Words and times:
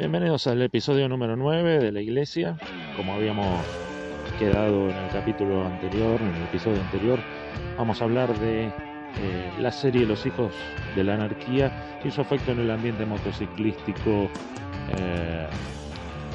Bienvenidos 0.00 0.46
al 0.46 0.62
episodio 0.62 1.10
número 1.10 1.36
9 1.36 1.78
de 1.78 1.92
la 1.92 2.00
iglesia. 2.00 2.56
Como 2.96 3.12
habíamos 3.12 3.62
quedado 4.38 4.88
en 4.88 4.96
el 4.96 5.10
capítulo 5.10 5.66
anterior, 5.66 6.18
en 6.22 6.34
el 6.36 6.42
episodio 6.44 6.80
anterior, 6.80 7.18
vamos 7.76 8.00
a 8.00 8.04
hablar 8.04 8.32
de 8.38 8.68
eh, 8.68 9.52
la 9.60 9.70
serie 9.70 10.06
Los 10.06 10.24
hijos 10.24 10.54
de 10.96 11.04
la 11.04 11.16
anarquía 11.16 12.00
y 12.02 12.10
su 12.10 12.22
efecto 12.22 12.52
en 12.52 12.60
el 12.60 12.70
ambiente 12.70 13.04
motociclístico 13.04 14.30
eh, 14.96 15.46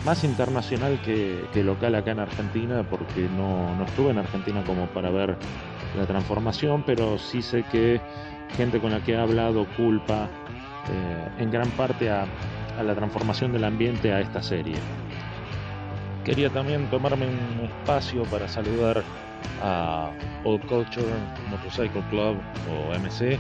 más 0.06 0.24
internacional 0.24 1.02
que, 1.02 1.64
local 1.64 1.96
acá 1.96 2.12
en 2.12 2.20
Argentina, 2.20 2.88
porque 2.88 3.28
no, 3.36 3.76
no 3.78 3.84
estuve 3.86 4.12
en 4.12 4.20
Argentina 4.20 4.64
como 4.64 4.86
para 4.90 5.10
ver 5.10 5.36
la 5.98 6.06
transformación, 6.06 6.84
pero 6.86 7.18
sí 7.18 7.42
sé 7.42 7.64
que 7.72 8.00
gente 8.58 8.80
con 8.80 8.92
la 8.92 9.04
que 9.04 9.14
he 9.14 9.18
hablado 9.18 9.66
culpa 9.76 10.30
eh, 10.88 11.42
en 11.42 11.50
gran 11.50 11.72
parte 11.72 12.12
a, 12.12 12.28
a, 12.78 12.84
la 12.84 12.96
transformación 12.96 13.52
del 13.52 13.64
ambiente 13.64 14.14
a 14.14 14.22
esta 14.22 14.42
serie. 14.42 14.76
Quería 16.24 16.50
también 16.50 16.90
tomarme 16.90 17.28
un 17.28 17.66
espacio 17.66 18.24
para 18.24 18.48
saludar 18.48 19.04
a 19.62 20.10
Old 20.44 20.66
Culture 20.68 21.06
Motorcycle 21.50 22.02
Club 22.10 22.38
o 22.72 22.94
MC 22.98 23.38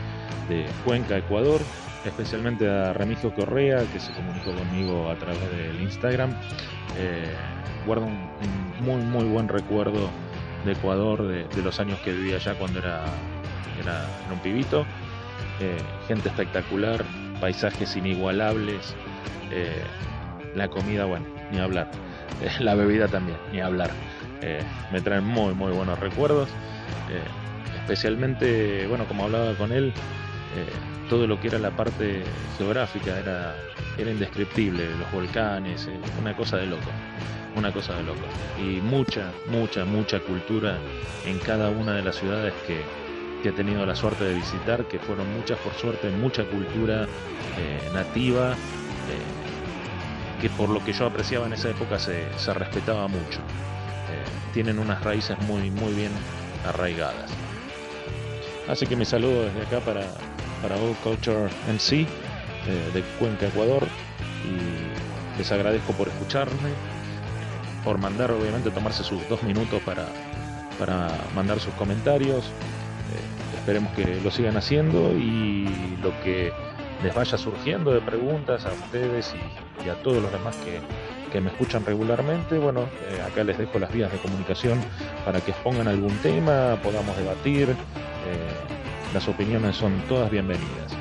de 0.49 0.66
Cuenca, 0.84 1.17
Ecuador, 1.17 1.62
especialmente 2.05 2.70
a 2.70 2.93
Remigio 2.93 3.34
Correa, 3.34 3.84
que 3.91 3.99
se 3.99 4.13
comunicó 4.13 4.53
conmigo 4.53 5.09
a 5.09 5.16
través 5.16 5.40
del 5.52 5.81
Instagram. 5.81 6.31
Eh, 6.98 7.34
guardo 7.85 8.05
un, 8.05 8.29
muy, 8.81 9.02
muy 9.02 9.23
buen 9.26 9.48
recuerdo 9.48 10.09
de 10.65 10.73
Ecuador, 10.73 11.27
de, 11.27 11.62
los 11.62 11.79
años 11.79 11.99
que 11.99 12.12
vivía 12.12 12.38
allá 12.38 12.55
cuando 12.55 12.79
era, 12.79 13.04
era, 13.79 14.05
era 14.26 14.34
un 14.34 14.40
pibito. 14.40 14.85
Eh, 15.59 15.77
gente 16.07 16.29
espectacular, 16.29 17.04
paisajes 17.40 17.95
inigualables, 17.95 18.95
eh, 19.55 19.82
la 20.54 20.68
comida, 20.68 21.05
bueno, 21.05 21.26
ni 21.50 21.59
hablar, 21.59 21.88
eh, 22.41 22.50
la 22.59 22.76
bebida 22.76 23.08
también, 23.08 23.38
ni 23.52 23.62
hablar. 23.62 23.90
Eh, 24.41 24.62
me 24.91 24.99
traen 25.02 25.24
muy, 25.24 25.54
muy 25.54 25.71
buenos 25.71 25.98
recuerdos, 25.99 26.49
especialmente, 27.74 28.85
bueno, 28.88 29.05
como 29.05 29.24
hablaba 29.24 29.54
con 29.54 29.71
él, 29.71 29.94
todo 31.10 31.26
lo 31.27 31.40
que 31.40 31.48
era 31.48 31.60
la 31.60 31.71
parte 31.71 32.24
geográfica 32.57 33.18
era, 33.20 33.55
era 33.98 34.12
indescriptible, 34.12 34.90
los 34.98 35.12
volcanes, 35.12 35.88
una 36.20 36.35
cosa 36.35 36.57
de 36.57 36.66
loco, 36.68 36.91
una 37.55 37.72
cosa 37.72 37.96
de 37.96 38.04
loco. 38.04 38.26
Y 38.60 38.82
mucha, 38.82 39.32
mucha, 39.48 39.85
mucha 39.85 40.20
cultura 40.20 40.77
en 41.26 41.40
cada 41.40 41.70
una 41.70 41.94
de 41.94 42.04
las 42.04 42.16
ciudades 42.16 42.54
que, 42.68 42.82
que 43.41 43.49
he 43.49 43.54
tenido 43.54 43.85
la 43.85 43.96
suerte 43.96 44.24
de 44.24 44.34
visitar, 44.34 44.85
que 44.85 44.99
fueron 44.99 45.32
muchas 45.34 45.60
por 45.60 45.74
suerte, 45.74 46.10
mucha 46.10 46.46
cultura 46.46 47.07
eh, 47.57 47.79
nativa, 47.94 48.54
eh, 48.54 48.85
que 50.41 50.50
por 50.50 50.70
lo 50.70 50.84
que 50.84 50.94
yo 50.94 51.05
apreciaba 51.05 51.46
en 51.48 51.54
esa 51.54 51.70
época 51.70 52.00
se, 52.00 52.26
se 52.38 52.54
respetaba 52.54 53.08
mucho. 53.08 53.40
Eh, 53.40 54.24
tienen 54.54 54.80
unas 54.80 55.04
raíces 55.04 55.38
muy, 55.48 55.70
muy 55.72 55.94
bien 55.94 56.12
arraigadas. 56.68 57.32
Así 58.68 58.86
que 58.88 58.96
mi 58.96 59.06
saludo 59.06 59.44
desde 59.44 59.62
acá 59.62 59.80
para, 59.80 60.06
para 60.62 60.76
Old 60.76 60.98
Culture 61.04 61.50
MC 61.68 62.08
de 62.94 63.04
Cuenca, 63.20 63.48
Ecuador, 63.48 63.84
y 64.44 65.38
les 65.38 65.52
agradezco 65.52 65.94
por 65.94 66.08
escucharme, 66.08 66.72
por 67.84 67.97
mandar, 68.00 68.31
obviamente, 68.31 68.72
tomarse 68.72 69.03
sus 69.03 69.28
dos 69.30 69.44
minutos 69.44 69.81
para, 69.84 70.08
para 70.80 71.08
mandar 71.36 71.59
sus 71.59 71.74
comentarios, 71.75 72.46
eh, 72.46 73.58
esperemos 73.58 73.94
que 73.94 74.19
lo 74.22 74.31
sigan 74.31 74.58
haciendo 74.58 75.12
y 75.18 75.97
lo 76.02 76.19
que 76.22 76.52
les 77.03 77.13
vaya 77.13 77.38
surgiendo 77.38 77.94
de 77.94 78.01
preguntas 78.01 78.66
a 78.66 78.72
ustedes 78.72 79.34
y, 79.84 79.90
a 79.90 79.96
todos 80.01 80.22
los 80.22 80.31
demás 80.31 80.56
que, 80.57 80.79
que, 81.31 81.41
me 81.41 81.51
escuchan 81.51 81.85
regularmente, 81.85 82.57
bueno, 82.57 82.88
eh, 83.09 83.22
acá 83.22 83.44
les 83.44 83.57
dejo 83.57 83.78
las 83.78 83.94
vías 83.94 84.12
de 84.12 84.18
comunicación 84.18 84.79
para 85.23 85.41
que 85.41 85.51
expongan 85.51 85.88
algún 85.88 86.16
tema, 86.18 86.79
podamos 86.81 87.16
debatir, 87.18 87.69
eh, 87.69 87.75
las 89.13 89.28
opiniones 89.28 89.75
son 89.75 90.01
todas 90.07 90.31
bienvenidas. 90.31 90.95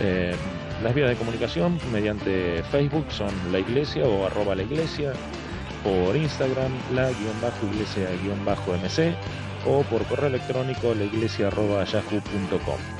Eh, 0.00 0.34
las 0.82 0.94
vías 0.94 1.08
de 1.08 1.16
comunicación 1.16 1.78
mediante 1.92 2.62
Facebook 2.70 3.06
son 3.10 3.30
la 3.50 3.58
iglesia 3.58 4.04
o 4.04 4.26
arroba 4.26 4.54
la 4.54 4.62
iglesia, 4.62 5.12
por 5.82 6.16
Instagram 6.16 6.72
la 6.94 7.08
guion 7.08 7.40
bajo 7.40 7.66
iglesia 7.72 8.08
guion 8.22 8.44
bajo 8.44 8.74
mc 8.74 9.14
o 9.66 9.82
por 9.82 10.04
correo 10.04 10.28
electrónico 10.28 10.94
laiglesia.yahoo.com. 10.94 12.95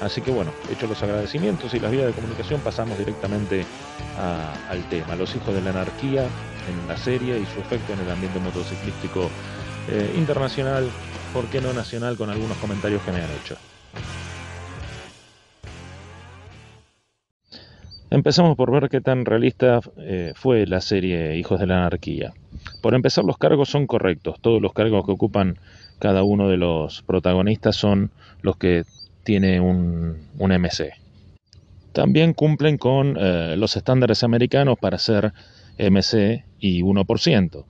Así 0.00 0.20
que 0.20 0.30
bueno, 0.30 0.52
hechos 0.70 0.88
los 0.88 1.02
agradecimientos 1.02 1.74
y 1.74 1.80
las 1.80 1.90
vías 1.90 2.06
de 2.06 2.12
comunicación, 2.12 2.60
pasamos 2.60 2.98
directamente 2.98 3.64
al 4.16 4.82
tema, 4.88 5.14
los 5.16 5.34
hijos 5.34 5.54
de 5.54 5.60
la 5.60 5.70
anarquía 5.70 6.28
en 6.68 6.88
la 6.88 6.96
serie 6.96 7.38
y 7.38 7.46
su 7.46 7.60
efecto 7.60 7.92
en 7.92 8.00
el 8.00 8.10
ambiente 8.10 8.38
motociclístico 8.38 9.28
eh, 9.88 10.12
internacional, 10.16 10.90
por 11.32 11.46
qué 11.46 11.60
no 11.60 11.72
nacional, 11.72 12.16
con 12.16 12.28
algunos 12.30 12.56
comentarios 12.58 13.00
que 13.02 13.12
me 13.12 13.20
han 13.20 13.30
hecho. 13.42 13.56
Empezamos 18.10 18.56
por 18.56 18.70
ver 18.72 18.88
qué 18.88 19.00
tan 19.00 19.24
realista 19.24 19.80
eh, 19.98 20.32
fue 20.34 20.66
la 20.66 20.80
serie 20.80 21.36
Hijos 21.36 21.60
de 21.60 21.66
la 21.66 21.78
Anarquía. 21.78 22.32
Por 22.80 22.94
empezar, 22.94 23.24
los 23.24 23.36
cargos 23.36 23.68
son 23.68 23.86
correctos. 23.86 24.40
Todos 24.40 24.62
los 24.62 24.72
cargos 24.72 25.04
que 25.04 25.12
ocupan 25.12 25.58
cada 25.98 26.22
uno 26.22 26.48
de 26.48 26.56
los 26.56 27.02
protagonistas 27.02 27.76
son 27.76 28.10
los 28.40 28.56
que 28.56 28.84
tiene 29.28 29.60
un, 29.60 30.26
un 30.38 30.50
MC. 30.50 30.94
También 31.92 32.32
cumplen 32.32 32.78
con 32.78 33.14
eh, 33.20 33.56
los 33.58 33.76
estándares 33.76 34.24
americanos 34.24 34.78
para 34.80 34.96
ser 34.96 35.34
MC 35.78 36.46
y 36.58 36.80
1%. 36.80 37.64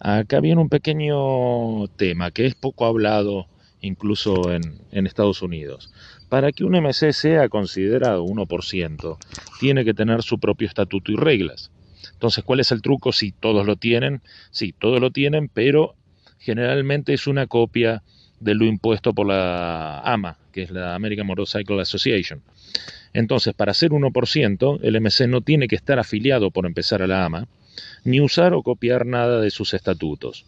Acá 0.00 0.40
viene 0.40 0.60
un 0.60 0.68
pequeño 0.68 1.86
tema 1.96 2.32
que 2.32 2.46
es 2.46 2.56
poco 2.56 2.86
hablado 2.86 3.46
incluso 3.80 4.50
en, 4.52 4.80
en 4.90 5.06
Estados 5.06 5.42
Unidos. 5.42 5.92
Para 6.28 6.50
que 6.50 6.64
un 6.64 6.72
MC 6.72 7.12
sea 7.12 7.48
considerado 7.48 8.24
1%, 8.24 9.16
tiene 9.60 9.84
que 9.84 9.94
tener 9.94 10.24
su 10.24 10.40
propio 10.40 10.66
estatuto 10.66 11.12
y 11.12 11.14
reglas. 11.14 11.70
Entonces, 12.14 12.42
¿cuál 12.42 12.58
es 12.58 12.72
el 12.72 12.82
truco? 12.82 13.12
Si 13.12 13.30
todos 13.30 13.64
lo 13.64 13.76
tienen, 13.76 14.22
sí, 14.50 14.74
todos 14.76 15.00
lo 15.00 15.12
tienen, 15.12 15.48
pero 15.54 15.94
generalmente 16.40 17.14
es 17.14 17.28
una 17.28 17.46
copia 17.46 18.02
de 18.40 18.56
lo 18.56 18.64
impuesto 18.64 19.14
por 19.14 19.28
la 19.28 20.00
AMA, 20.00 20.38
que 20.56 20.62
es 20.62 20.70
la 20.70 20.94
American 20.94 21.26
Motorcycle 21.26 21.82
Association. 21.82 22.40
Entonces, 23.12 23.52
para 23.52 23.74
ser 23.74 23.90
1%, 23.90 24.80
el 24.82 25.00
MC 25.02 25.28
no 25.28 25.42
tiene 25.42 25.68
que 25.68 25.76
estar 25.76 25.98
afiliado 25.98 26.50
por 26.50 26.64
empezar 26.64 27.02
a 27.02 27.06
la 27.06 27.26
AMA, 27.26 27.46
ni 28.04 28.22
usar 28.22 28.54
o 28.54 28.62
copiar 28.62 29.04
nada 29.04 29.42
de 29.42 29.50
sus 29.50 29.74
estatutos. 29.74 30.46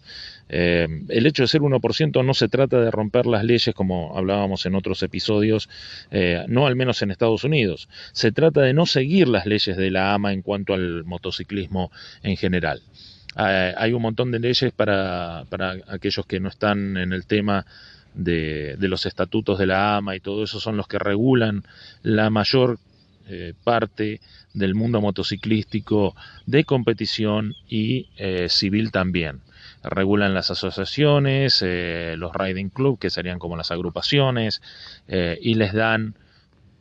Eh, 0.49 0.89
el 1.11 1.27
hecho 1.27 1.43
de 1.43 1.49
ser 1.49 1.61
1% 1.61 2.25
no 2.25 2.33
se 2.33 2.49
trata 2.49 2.81
de 2.81 2.91
romper 2.91 3.27
las 3.27 3.45
leyes 3.45 3.75
como 3.75 4.17
hablábamos 4.17 4.65
en 4.65 4.77
otros 4.77 5.03
episodios, 5.03 5.69
eh, 6.11 6.43
no 6.49 6.67
al 6.67 6.75
menos 6.75 7.03
en 7.03 7.11
Estados 7.11 7.45
Unidos. 7.45 7.91
Se 8.13 8.33
trata 8.33 8.63
de 8.63 8.73
no 8.73 8.87
seguir 8.87 9.29
las 9.29 9.45
leyes 9.45 9.77
de 9.77 9.91
la 9.91 10.15
AMA 10.15 10.33
en 10.33 10.41
cuanto 10.41 10.73
al 10.73 11.05
motociclismo 11.05 11.93
en 12.23 12.39
general. 12.39 12.81
Eh, 13.39 13.75
hay 13.77 13.93
un 13.93 14.01
montón 14.01 14.31
de 14.31 14.39
leyes 14.39 14.73
para, 14.73 15.45
para, 15.51 15.77
aquellos 15.89 16.25
que 16.25 16.41
no 16.41 16.49
están 16.49 16.97
en 16.97 17.13
el 17.13 17.27
tema 17.27 17.67
de, 18.19 18.77
los 18.81 19.07
estatutos 19.07 19.59
de 19.59 19.67
la 19.67 19.97
AMA 19.97 20.17
y 20.17 20.21
todo 20.21 20.45
eso 20.45 20.61
son 20.61 20.77
los 20.77 20.87
que 20.87 20.99
regulan 20.99 21.65
la 22.03 22.29
mayor 22.29 22.79
eh, 23.29 23.55
parte 23.65 24.21
del 24.53 24.75
mundo 24.75 25.01
motociclístico 25.01 26.15
de 26.47 26.65
competición 26.65 27.55
y 27.69 28.09
eh, 28.17 28.49
civil 28.49 28.91
también. 28.91 29.41
Regulan 29.83 30.35
las 30.35 30.51
asociaciones, 30.51 31.63
eh, 31.65 32.17
los 32.19 32.35
riding 32.35 32.69
club, 32.69 32.99
que 32.99 33.11
serían 33.11 33.39
como 33.39 33.57
las 33.57 33.71
agrupaciones, 33.71 34.61
y 35.09 35.55
les 35.55 35.73
dan, 35.73 36.15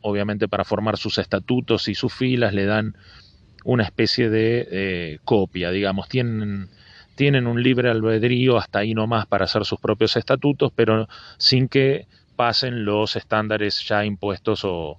obviamente 0.00 0.48
para 0.48 0.64
formar 0.64 0.98
sus 0.98 1.18
estatutos 1.18 1.88
y 1.88 1.94
sus 1.94 2.12
filas, 2.12 2.52
le 2.52 2.66
dan 2.66 2.96
una 3.64 3.84
especie 3.84 4.30
de 4.30 4.66
eh, 4.70 5.18
copia, 5.24 5.70
digamos, 5.70 6.08
tienen, 6.08 6.68
tienen 7.18 7.48
un 7.48 7.60
libre 7.60 7.90
albedrío 7.90 8.58
hasta 8.58 8.78
ahí 8.78 8.94
nomás 8.94 9.26
para 9.26 9.46
hacer 9.46 9.64
sus 9.64 9.80
propios 9.80 10.16
estatutos, 10.16 10.70
pero 10.72 11.08
sin 11.36 11.66
que 11.66 12.06
pasen 12.36 12.84
los 12.84 13.16
estándares 13.16 13.82
ya 13.88 14.04
impuestos 14.04 14.60
o, 14.64 14.98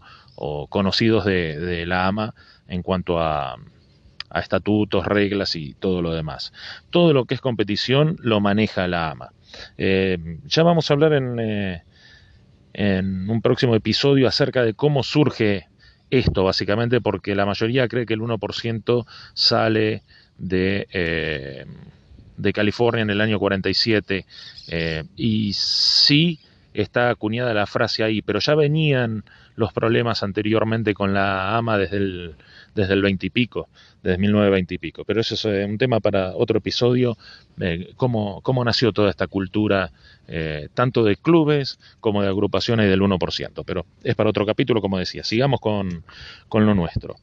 conocidos 0.68 1.24
de, 1.24 1.58
de, 1.58 1.86
la 1.86 2.08
AMA 2.08 2.34
en 2.68 2.84
cuanto 2.84 3.22
a, 3.22 3.54
a, 4.30 4.40
estatutos, 4.42 5.06
reglas 5.06 5.56
y 5.56 5.76
todo 5.76 6.02
lo 6.02 6.12
demás. 6.14 6.52
Todo 6.90 7.14
lo 7.14 7.24
que 7.24 7.36
es 7.36 7.42
competición 7.42 8.18
lo 8.20 8.42
maneja 8.42 8.90
la 8.90 9.12
AMA. 9.12 9.32
Eh, 9.78 10.40
ya 10.46 10.64
vamos 10.64 10.92
a 10.92 10.96
hablar 10.96 11.14
en, 11.14 11.40
eh, 11.40 11.84
en 12.74 13.30
un 13.30 13.42
próximo 13.42 13.76
episodio 13.76 14.28
acerca 14.28 14.64
de 14.64 14.74
cómo 14.74 15.04
surge 15.04 15.70
esto, 16.10 16.44
básicamente, 16.44 17.00
porque 17.00 17.34
la 17.34 17.46
mayoría 17.46 17.88
cree 17.88 18.06
que 18.06 18.16
el 18.16 18.22
1% 18.22 19.06
sale 19.34 20.04
de, 20.38 20.88
eh, 20.92 21.66
de, 22.40 22.54
California 22.54 23.02
en 23.02 23.10
el 23.10 23.22
año 23.22 23.40
47. 23.40 24.26
Eh, 24.70 25.04
y 25.16 25.54
sí 25.54 26.40
está 26.74 27.10
acuñada 27.10 27.54
la 27.54 27.66
frase 27.66 28.04
ahí, 28.04 28.22
pero 28.22 28.40
ya 28.40 28.56
venían 28.56 29.24
los 29.60 29.74
problemas 29.74 30.24
anteriormente 30.24 30.94
con 30.94 31.14
la 31.14 31.58
AMA 31.58 31.78
desde 31.78 31.98
el, 31.98 32.36
desde 32.74 32.94
el 32.94 33.02
20 33.02 33.26
y 33.26 33.30
pico, 33.30 33.68
desde 34.02 34.18
1920 34.18 34.74
y 34.74 34.78
pico. 34.78 35.04
Pero 35.04 35.20
eso 35.20 35.36
es 35.36 35.44
eh, 35.44 35.66
un 35.66 35.78
tema 35.78 36.00
para 36.00 36.34
otro 36.34 36.60
episodio, 36.60 37.18
eh, 37.60 37.92
cómo, 37.98 38.40
cómo, 38.42 38.64
nació 38.64 38.94
toda 38.94 39.10
esta 39.10 39.28
cultura, 39.28 39.92
eh, 40.30 40.70
tanto 40.74 41.04
de 41.04 41.18
clubes 41.18 41.78
como 42.00 42.22
de 42.22 42.30
agrupaciones 42.30 42.90
del 42.90 43.02
1%. 43.02 43.64
Pero 43.66 43.86
es 44.02 44.16
para 44.16 44.30
otro 44.30 44.46
capítulo, 44.46 44.80
como 44.80 44.98
decía. 44.98 45.26
Sigamos 45.26 45.60
con, 45.60 46.06
con 46.48 46.66
lo 46.66 46.74
nuestro. 46.74 47.18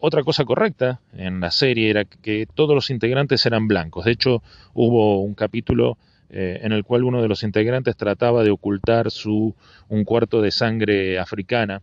otra 0.00 0.24
cosa 0.24 0.44
correcta 0.44 1.00
en 1.16 1.38
la 1.38 1.52
serie 1.52 1.90
era 1.90 2.04
que 2.04 2.48
todos 2.52 2.74
los 2.74 2.90
integrantes 2.90 3.46
eran 3.46 3.68
blancos. 3.68 4.04
De 4.04 4.10
hecho, 4.10 4.42
hubo 4.72 5.22
un 5.22 5.34
capítulo 5.34 5.96
en 6.30 6.72
el 6.72 6.84
cual 6.84 7.04
uno 7.04 7.22
de 7.22 7.28
los 7.28 7.42
integrantes 7.42 7.96
trataba 7.96 8.42
de 8.42 8.50
ocultar 8.50 9.10
su, 9.10 9.54
un 9.88 10.04
cuarto 10.04 10.42
de 10.42 10.50
sangre 10.50 11.18
africana 11.18 11.82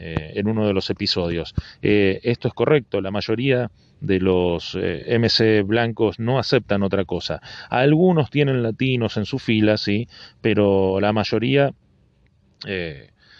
eh, 0.00 0.34
en 0.36 0.46
uno 0.46 0.64
de 0.64 0.72
los 0.72 0.90
episodios. 0.90 1.56
Eh, 1.82 2.20
esto 2.22 2.46
es 2.46 2.54
correcto, 2.54 3.00
la 3.00 3.10
mayoría 3.10 3.68
de 4.00 4.20
los 4.20 4.78
eh, 4.80 5.18
MC 5.18 5.66
blancos 5.66 6.20
no 6.20 6.38
aceptan 6.38 6.84
otra 6.84 7.04
cosa. 7.04 7.42
Algunos 7.68 8.30
tienen 8.30 8.62
latinos 8.62 9.16
en 9.16 9.24
su 9.24 9.40
fila, 9.40 9.76
sí, 9.76 10.06
pero 10.40 11.00
la 11.00 11.12
mayoría 11.12 11.74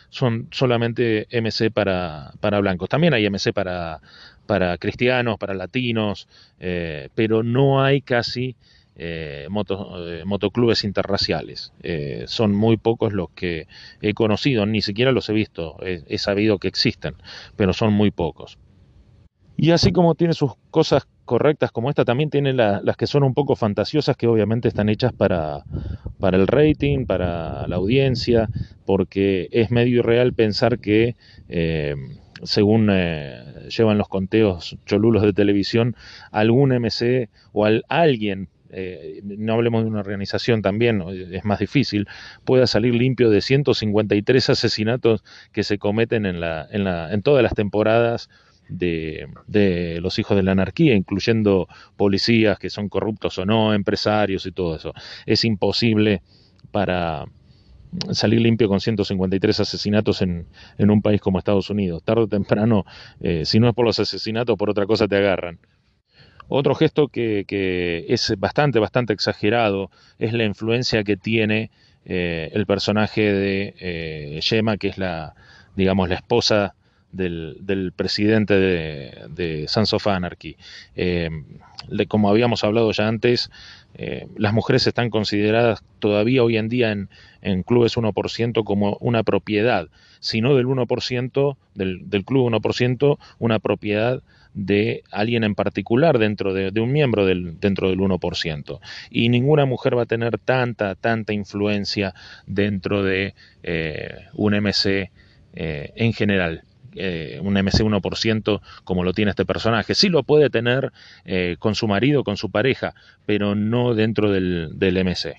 son 0.09 0.49
solamente 0.51 1.29
MC 1.31 1.71
para, 1.71 2.33
para, 2.41 2.59
blancos. 2.59 2.89
También 2.89 3.15
hay 3.15 3.31
MC 3.31 3.53
para, 3.53 4.01
para 4.47 4.79
cristianos, 4.79 5.39
para 5.39 5.55
latinos, 5.55 6.27
pero 6.59 7.45
no 7.45 7.85
hay 7.85 8.01
casi 8.01 8.57
eh, 9.01 9.47
eh, 9.47 10.23
motoclubes 10.27 10.83
interraciales. 10.83 11.73
Eh, 11.85 12.25
son 12.27 12.53
muy 12.53 12.77
pocos 12.77 13.13
los 13.13 13.31
que 13.31 13.69
he 14.03 14.13
conocido, 14.13 14.67
ni 14.67 14.83
siquiera 14.83 15.13
los 15.13 15.29
he 15.29 15.33
visto, 15.33 15.77
he, 15.83 16.19
sabido 16.19 16.59
que 16.59 16.67
existen, 16.67 17.15
pero 17.55 17.73
son 17.73 17.93
muy 17.93 18.11
pocos. 18.11 18.59
Y 19.57 19.71
así 19.71 19.93
como 19.93 20.17
tiene 20.17 20.35
sus 20.35 20.55
cosas 20.73 21.07
correctas 21.25 21.71
como 21.71 21.91
esta, 21.91 22.05
también 22.05 22.29
tiene 22.29 22.53
las 22.53 22.97
que 22.97 23.07
son 23.07 23.23
un 23.23 23.35
poco 23.35 23.55
fantasiosas, 23.55 24.17
que 24.17 24.27
obviamente 24.27 24.67
están 24.67 24.89
hechas 24.89 25.13
para, 25.13 25.63
para 26.19 26.37
el 26.37 26.49
rating, 26.49 27.07
para 27.07 27.69
la 27.69 27.77
audiencia, 27.77 28.49
porque 28.85 29.49
es 29.53 29.71
medio 29.71 30.01
irreal 30.01 30.33
pensar 30.33 30.81
que 30.81 31.15
según 32.43 32.89
llevan 32.89 33.99
los 33.99 34.09
conteos 34.09 34.77
cholulos 34.87 35.23
de 35.23 35.33
televisión, 35.33 35.95
algún 36.33 36.73
MC 36.73 37.29
o 37.53 37.67
alguien 37.89 38.49
eh, 38.71 39.21
no 39.25 39.55
hablemos 39.55 39.83
de 39.83 39.91
una 39.91 40.01
organización 40.01 40.63
también, 40.63 41.03
es 41.33 41.45
más 41.45 41.59
difícil, 41.59 42.07
pueda 42.45 42.67
salir 42.67 42.95
limpio 42.95 43.31
de 43.31 43.41
153 43.41 44.51
asesinatos 44.51 45.25
que 45.53 45.65
se 45.65 45.79
cometen 45.79 46.27
en, 46.27 46.41
la, 46.41 46.67
en, 46.71 46.85
la, 46.85 47.13
en 47.13 47.23
todas 47.23 47.43
las 47.43 47.55
temporadas 47.55 48.29
de, 48.69 49.99
los 50.01 50.19
hijos 50.19 50.37
de 50.37 50.43
la 50.43 50.53
anarquía, 50.53 50.95
incluyendo 50.95 51.69
policías 51.97 52.59
que 52.59 52.71
son 52.71 52.89
corruptos 52.89 53.39
o 53.39 53.47
no, 53.47 53.75
empresarios 53.75 54.47
y 54.47 54.53
todo 54.53 54.77
eso. 54.77 54.93
Es 55.27 55.45
imposible 55.45 56.23
para 56.71 57.25
salir 58.13 58.41
limpio 58.41 58.69
con 58.69 58.81
153 58.81 59.61
asesinatos 59.61 60.21
en, 60.21 60.47
en 60.77 60.91
un 60.91 61.01
país 61.01 61.21
como 61.21 61.39
Estados 61.39 61.71
Unidos. 61.71 62.03
Tarde 62.05 62.23
o 62.23 62.29
temprano, 62.29 62.85
eh, 63.21 63.45
si 63.45 63.59
no 63.61 63.69
es 63.69 63.75
por 63.75 63.87
los 63.87 63.99
asesinatos, 63.99 64.57
por 64.57 64.71
otra 64.71 64.87
cosa 64.87 65.09
te 65.09 65.17
agarran. 65.17 65.59
Otro 66.49 66.75
gesto 66.75 67.09
que, 67.09 68.07
es 68.09 68.35
bastante, 68.39 68.79
bastante 68.79 69.13
exagerado 69.13 69.91
es 70.19 70.33
la 70.33 70.45
influencia 70.45 71.05
que 71.05 71.17
tiene 71.17 71.71
eh, 72.07 72.51
el 72.53 72.67
personaje 72.67 73.33
de 73.33 73.75
eh, 73.79 74.41
Gemma, 74.43 74.79
que 74.79 74.89
es 74.89 74.99
la, 74.99 75.35
digamos, 75.77 76.09
la 76.09 76.15
esposa 76.17 76.75
del, 77.13 77.93
presidente 77.95 78.55
de, 78.55 79.27
de, 79.29 79.69
Sons 79.69 79.93
of 79.93 80.07
Anarchy. 80.07 80.57
Eh, 80.97 81.29
como 82.09 82.31
habíamos 82.31 82.65
hablado 82.65 82.91
ya 82.93 83.09
antes, 83.09 83.51
las 84.37 84.53
mujeres 84.53 84.87
están 84.87 85.11
consideradas 85.11 85.83
todavía 85.99 86.45
hoy 86.45 86.57
en 86.57 86.69
día 86.69 86.93
en, 86.93 87.09
en 87.43 87.63
clubes 87.63 87.97
1% 87.97 88.65
como 88.65 88.97
una 89.01 89.23
propiedad, 89.23 89.89
sino 90.21 90.55
del 90.55 90.67
1%, 90.67 91.57
del, 91.75 92.11
del 92.11 92.25
club 92.25 92.51
1%, 92.51 93.19
una 93.39 93.59
propiedad 93.59 94.23
de 94.59 95.05
alguien 95.13 95.45
en 95.45 95.55
particular 95.55 96.19
dentro 96.19 96.53
de, 96.53 96.81
un 96.81 96.91
miembro 96.91 97.25
del, 97.25 97.61
dentro 97.61 97.91
del 97.91 98.01
1%. 98.01 98.81
Y 99.09 99.29
ninguna 99.29 99.67
mujer 99.67 99.97
va 99.97 100.03
a 100.03 100.07
tener 100.07 100.39
tanta, 100.39 100.97
tanta 100.97 101.33
influencia 101.33 102.13
dentro 102.47 103.05
de 103.05 103.35
eh, 103.63 104.27
un 104.35 104.55
MC 104.55 105.13
eh, 105.55 105.93
en 105.95 106.13
general. 106.13 106.65
Eh, 106.97 107.39
un 107.41 107.55
MC 107.55 107.85
1% 107.85 108.61
como 108.83 109.05
lo 109.05 109.13
tiene 109.13 109.31
este 109.31 109.47
personaje. 109.47 109.95
Sí 109.95 110.09
lo 110.09 110.25
puede 110.25 110.51
tener 110.51 110.91
con 111.61 111.77
su 111.77 111.87
marido, 111.87 112.25
con 112.25 112.37
su 112.37 112.51
pareja, 112.51 112.95
pero 113.27 113.55
no 113.55 113.95
dentro 113.95 114.33
del, 114.33 114.71
del 114.75 115.05
MC. 115.05 115.37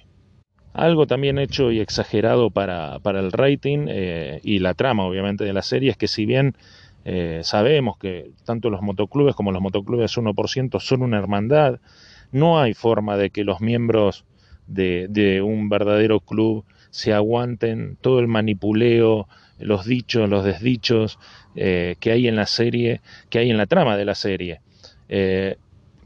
Algo 0.71 1.07
también 1.07 1.39
hecho 1.39 1.71
y 1.71 1.81
exagerado 1.81 2.51
para, 2.51 2.99
para 2.99 3.19
el 3.19 3.33
rating 3.33 3.87
y 4.43 4.59
la 4.59 4.75
trama, 4.75 5.03
obviamente, 5.03 5.43
de 5.43 5.51
la 5.51 5.63
serie 5.63 5.89
es 5.89 5.97
que 5.97 6.07
si 6.07 6.25
bien 6.25 6.55
eh, 7.05 7.41
sabemos 7.43 7.97
que 7.97 8.31
tanto 8.45 8.69
los 8.69 8.81
motoclubes 8.81 9.35
como 9.35 9.51
los 9.51 9.61
motoclubes 9.61 10.17
1% 10.17 10.79
son 10.79 11.01
una 11.01 11.17
hermandad. 11.17 11.79
No 12.31 12.59
hay 12.59 12.73
forma 12.73 13.17
de 13.17 13.29
que 13.29 13.43
los 13.43 13.61
miembros 13.61 14.25
de, 14.67 15.41
un 15.43 15.69
verdadero 15.69 16.19
club 16.19 16.65
se 16.91 17.13
aguanten 17.13 17.97
todo 18.01 18.19
el 18.19 18.27
manipuleo, 18.27 19.27
los 19.57 19.85
dichos, 19.85 20.29
los 20.29 20.43
desdichos 20.43 21.19
eh, 21.55 21.95
que 21.99 22.11
hay 22.11 22.27
en 22.27 22.35
la 22.35 22.45
serie, 22.45 23.01
que 23.29 23.39
hay 23.39 23.49
en 23.49 23.57
la 23.57 23.65
trama 23.65 23.97
de 23.97 24.05
la 24.05 24.15
serie. 24.15 24.61
Eh, 25.07 25.57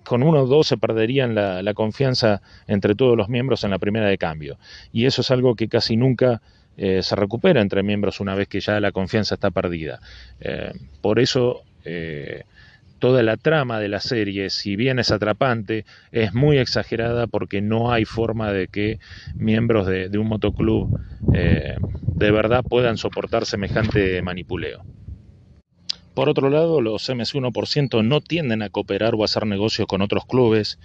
con 0.03 0.21
uno 0.21 0.41
o 0.41 0.47
dos 0.47 0.67
se 0.67 0.77
perderían 0.77 1.33
la, 1.33 1.61
la, 1.61 1.73
confianza 1.73 2.41
entre 2.67 2.93
todos 2.93 3.15
los 3.17 3.29
miembros 3.29 3.63
en 3.63 3.71
la 3.71 3.79
primera 3.79 4.07
de 4.07 4.17
cambio. 4.17 4.57
Y 4.91 5.05
eso 5.05 5.21
es 5.21 5.31
algo 5.31 5.55
que 5.55 5.69
casi 5.69 5.95
nunca 5.95 6.41
eh, 6.75 7.03
se 7.03 7.15
recupera 7.15 7.61
entre 7.61 7.83
miembros 7.83 8.19
una 8.19 8.35
vez 8.35 8.47
que 8.47 8.59
ya 8.61 8.79
la 8.79 8.91
confianza 8.91 9.35
está 9.35 9.51
perdida. 9.51 9.99
Eh, 10.39 10.71
por 11.01 11.19
eso 11.19 11.65
eh, 11.83 12.43
toda 12.99 13.23
la 13.23 13.37
trama 13.37 13.79
de 13.79 13.89
la 13.89 13.99
serie, 14.01 14.49
si 14.49 14.75
bien 14.77 14.99
es 14.99 15.11
atrapante, 15.11 15.85
es 16.11 16.33
muy 16.33 16.57
exagerada 16.59 17.27
porque 17.27 17.61
no 17.61 17.91
hay 17.91 18.05
forma 18.05 18.53
de 18.53 18.67
que 18.69 18.99
miembros 19.37 19.87
de, 19.87 20.09
de 20.09 20.17
un 20.19 20.27
motoclub 20.27 20.91
de 22.15 22.31
verdad 22.31 22.63
puedan 22.67 22.97
soportar 22.97 23.45
semejante 23.45 24.21
manipuleo. 24.21 24.85
Por 26.13 26.29
otro 26.29 26.49
lado, 26.49 26.79
los 26.79 27.09
MS1% 27.09 28.05
no 28.05 28.21
tienden 28.21 28.61
a 28.61 28.69
cooperar 28.69 29.15
o 29.15 29.23
hacer 29.23 29.47
negocios 29.47 29.87
con 29.87 30.01
otros 30.01 30.25
clubes 30.25 30.77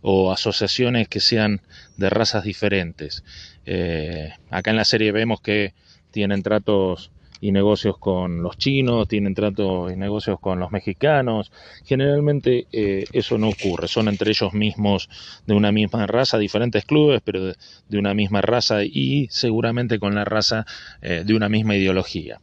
o 0.00 0.30
asociaciones 0.30 1.08
que 1.08 1.18
sean 1.18 1.60
de 1.96 2.08
razas 2.08 2.44
diferentes. 2.44 3.24
Eh, 3.64 4.30
acá 4.50 4.70
en 4.70 4.76
la 4.76 4.84
serie 4.84 5.10
vemos 5.10 5.40
que 5.40 5.74
tienen 6.12 6.42
tratos 6.44 7.10
y 7.40 7.50
negocios 7.50 7.98
con 7.98 8.42
los 8.44 8.56
chinos, 8.58 9.08
tienen 9.08 9.34
tratos 9.34 9.92
y 9.92 9.96
negocios 9.96 10.38
con 10.38 10.60
los 10.60 10.70
mexicanos. 10.70 11.50
Generalmente 11.84 12.68
eh, 12.70 13.04
eso 13.12 13.38
no 13.38 13.48
ocurre, 13.48 13.88
son 13.88 14.06
entre 14.06 14.30
ellos 14.30 14.54
mismos 14.54 15.08
de 15.46 15.54
una 15.54 15.72
misma 15.72 16.06
raza, 16.06 16.38
diferentes 16.38 16.84
clubes, 16.84 17.20
pero 17.24 17.44
de, 17.44 17.98
una 17.98 18.14
misma 18.14 18.40
raza 18.40 18.84
y 18.84 19.26
seguramente 19.30 19.98
con 19.98 20.14
la 20.14 20.24
raza 20.24 20.64
eh, 21.02 21.24
de 21.26 21.34
una 21.34 21.48
misma 21.48 21.74
ideología 21.74 22.40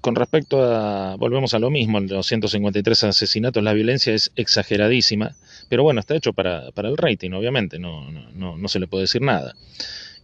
con 0.00 0.14
respecto 0.14 0.62
a, 0.62 1.16
volvemos 1.16 1.54
a 1.54 1.58
lo 1.58 1.70
mismo, 1.70 2.00
los 2.00 2.26
153 2.26 3.04
asesinatos, 3.04 3.62
la 3.62 3.72
violencia 3.72 4.14
es 4.14 4.32
exageradísima, 4.36 5.34
pero 5.68 5.82
bueno, 5.82 6.00
está 6.00 6.14
hecho 6.14 6.32
para, 6.32 6.70
para 6.72 6.88
el 6.88 6.96
rating, 6.96 7.32
obviamente, 7.32 7.78
no, 7.78 8.10
no, 8.10 8.56
no, 8.56 8.68
se 8.68 8.80
le 8.80 8.86
puede 8.86 9.02
decir 9.02 9.22
nada. 9.22 9.54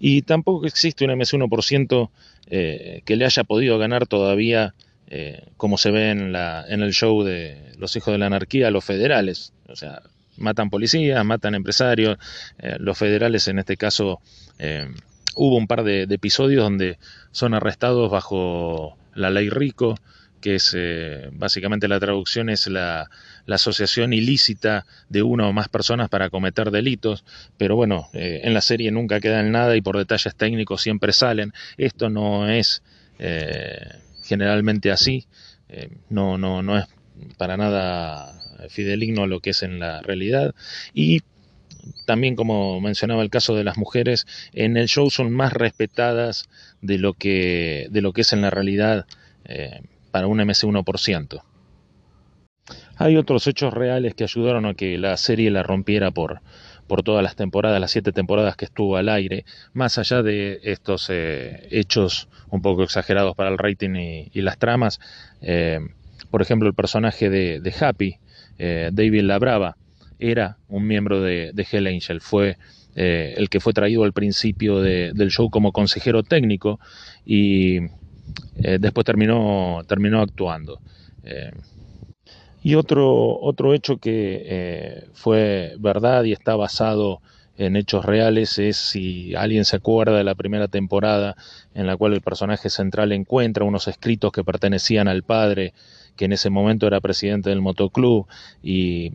Y 0.00 0.22
tampoco 0.22 0.66
existe 0.66 1.04
un 1.04 1.10
MS1% 1.10 2.10
eh, 2.50 3.02
que 3.04 3.16
le 3.16 3.24
haya 3.24 3.44
podido 3.44 3.78
ganar 3.78 4.06
todavía, 4.06 4.74
eh, 5.08 5.42
como 5.56 5.78
se 5.78 5.90
ve 5.90 6.10
en, 6.10 6.32
la, 6.32 6.64
en 6.68 6.82
el 6.82 6.92
show 6.92 7.22
de 7.22 7.72
Los 7.78 7.96
Hijos 7.96 8.12
de 8.12 8.18
la 8.18 8.26
Anarquía, 8.26 8.68
a 8.68 8.70
los 8.70 8.84
federales. 8.84 9.52
O 9.68 9.76
sea, 9.76 10.02
matan 10.36 10.70
policías, 10.70 11.24
matan 11.24 11.54
empresarios, 11.54 12.18
eh, 12.58 12.76
los 12.78 12.96
federales 12.96 13.48
en 13.48 13.58
este 13.58 13.76
caso 13.76 14.20
hubo 15.38 15.56
un 15.56 15.68
par 15.68 15.84
de, 15.84 16.02
episodios 16.02 16.64
donde 16.64 16.98
son 17.30 17.54
arrestados 17.54 18.10
bajo 18.10 18.96
la 19.18 19.30
ley 19.30 19.50
RICO, 19.50 19.96
que 20.40 20.54
es 20.54 20.72
eh, 20.76 21.28
básicamente 21.32 21.88
la 21.88 22.00
traducción 22.00 22.48
es 22.48 22.66
la, 22.68 23.10
asociación 23.48 24.12
ilícita 24.12 24.86
de 25.08 25.22
una 25.22 25.48
o 25.48 25.52
más 25.52 25.68
personas 25.68 26.08
para 26.08 26.30
cometer 26.30 26.70
delitos, 26.70 27.24
pero 27.56 27.76
bueno, 27.76 28.08
eh, 28.12 28.40
en 28.44 28.54
la 28.54 28.60
serie 28.60 28.90
nunca 28.90 29.20
quedan 29.20 29.50
nada 29.50 29.76
y 29.76 29.80
por 29.80 29.96
detalles 29.96 30.36
técnicos 30.36 30.82
siempre 30.82 31.12
salen. 31.12 31.52
Esto 31.76 32.10
no 32.10 32.48
es 32.48 32.82
eh, 33.18 33.80
generalmente 34.22 34.90
así, 34.90 35.26
no, 36.08 36.38
no, 36.38 36.62
no 36.62 36.78
es 36.78 36.86
para 37.36 37.56
nada 37.56 38.40
fideligno 38.70 39.24
a 39.24 39.26
lo 39.26 39.40
que 39.40 39.50
es 39.50 39.62
en 39.62 39.78
la 39.78 40.00
realidad 40.00 40.54
y 40.94 41.22
también 42.06 42.36
como 42.36 42.80
mencionaba 42.80 43.22
el 43.22 43.30
caso 43.30 43.54
de 43.54 43.64
las 43.64 43.76
mujeres, 43.76 44.26
en 44.52 44.76
el 44.76 44.88
show 44.88 45.10
son 45.10 45.32
más 45.32 45.52
respetadas 45.52 46.48
de 46.80 46.98
lo 46.98 47.14
que, 47.14 47.88
de 47.90 48.02
lo 48.02 48.12
que 48.12 48.22
es 48.22 48.32
en 48.32 48.40
la 48.42 48.50
realidad 48.50 49.06
para 50.10 50.26
un 50.26 50.38
MC1%. 50.38 51.42
Hay 52.96 53.16
otros 53.16 53.46
hechos 53.46 53.72
reales 53.72 54.14
que 54.14 54.24
ayudaron 54.24 54.66
a 54.66 54.74
que 54.74 54.98
la 54.98 55.16
serie 55.16 55.50
la 55.50 55.62
rompiera 55.62 56.10
por, 56.10 56.40
por 56.88 57.02
todas 57.02 57.22
las 57.22 57.36
temporadas, 57.36 57.80
las 57.80 57.92
siete 57.92 58.12
temporadas 58.12 58.56
que 58.56 58.64
estuvo 58.64 58.96
al 58.96 59.08
aire, 59.08 59.44
más 59.72 59.98
allá 59.98 60.22
de 60.22 60.58
estos 60.64 61.08
eh, 61.10 61.68
hechos 61.70 62.28
un 62.50 62.60
poco 62.62 62.82
exagerados 62.82 63.36
para 63.36 63.50
el 63.50 63.58
rating 63.58 63.94
y, 64.32 64.40
las 64.40 64.58
tramas. 64.58 64.98
Eh, 65.42 65.78
por 66.30 66.42
ejemplo, 66.42 66.68
el 66.68 66.74
personaje 66.74 67.30
de, 67.30 67.74
Happy, 67.80 68.16
eh, 68.58 68.90
David 68.92 69.22
Labrava, 69.22 69.76
era 70.18 70.58
un 70.68 70.86
miembro 70.86 71.20
de, 71.20 71.52
Hell 71.70 71.86
Angel, 71.86 72.20
fue 72.20 72.56
el 72.94 73.48
que 73.48 73.60
fue 73.60 73.72
traído 73.72 74.02
al 74.02 74.12
principio 74.12 74.80
del 74.80 75.30
show 75.30 75.50
como 75.50 75.70
consejero 75.70 76.24
técnico 76.24 76.80
y 77.24 77.78
después 78.56 79.04
terminó, 79.04 79.82
terminó 79.86 80.20
actuando. 80.20 80.80
Y 82.62 82.74
otro, 82.74 83.38
otro 83.40 83.72
hecho 83.72 83.98
que 83.98 84.42
eh, 84.44 85.04
fue 85.14 85.74
verdad 85.78 86.24
y 86.24 86.32
está 86.32 86.56
basado 86.56 87.20
en 87.56 87.76
hechos 87.76 88.04
reales 88.04 88.58
es 88.58 88.76
si 88.76 89.34
alguien 89.34 89.64
se 89.64 89.76
acuerda 89.76 90.16
de 90.16 90.24
la 90.24 90.34
primera 90.34 90.68
temporada 90.68 91.36
en 91.74 91.86
la 91.86 91.96
cual 91.96 92.14
el 92.14 92.20
personaje 92.20 92.70
central 92.70 93.12
encuentra 93.12 93.64
unos 93.64 93.88
escritos 93.88 94.32
que 94.32 94.44
pertenecían 94.44 95.08
al 95.08 95.22
padre, 95.22 95.72
que 96.16 96.26
en 96.26 96.32
ese 96.32 96.50
momento 96.50 96.86
era 96.86 97.00
presidente 97.00 97.50
del 97.50 97.60
motoclub, 97.60 98.26
y 98.62 99.12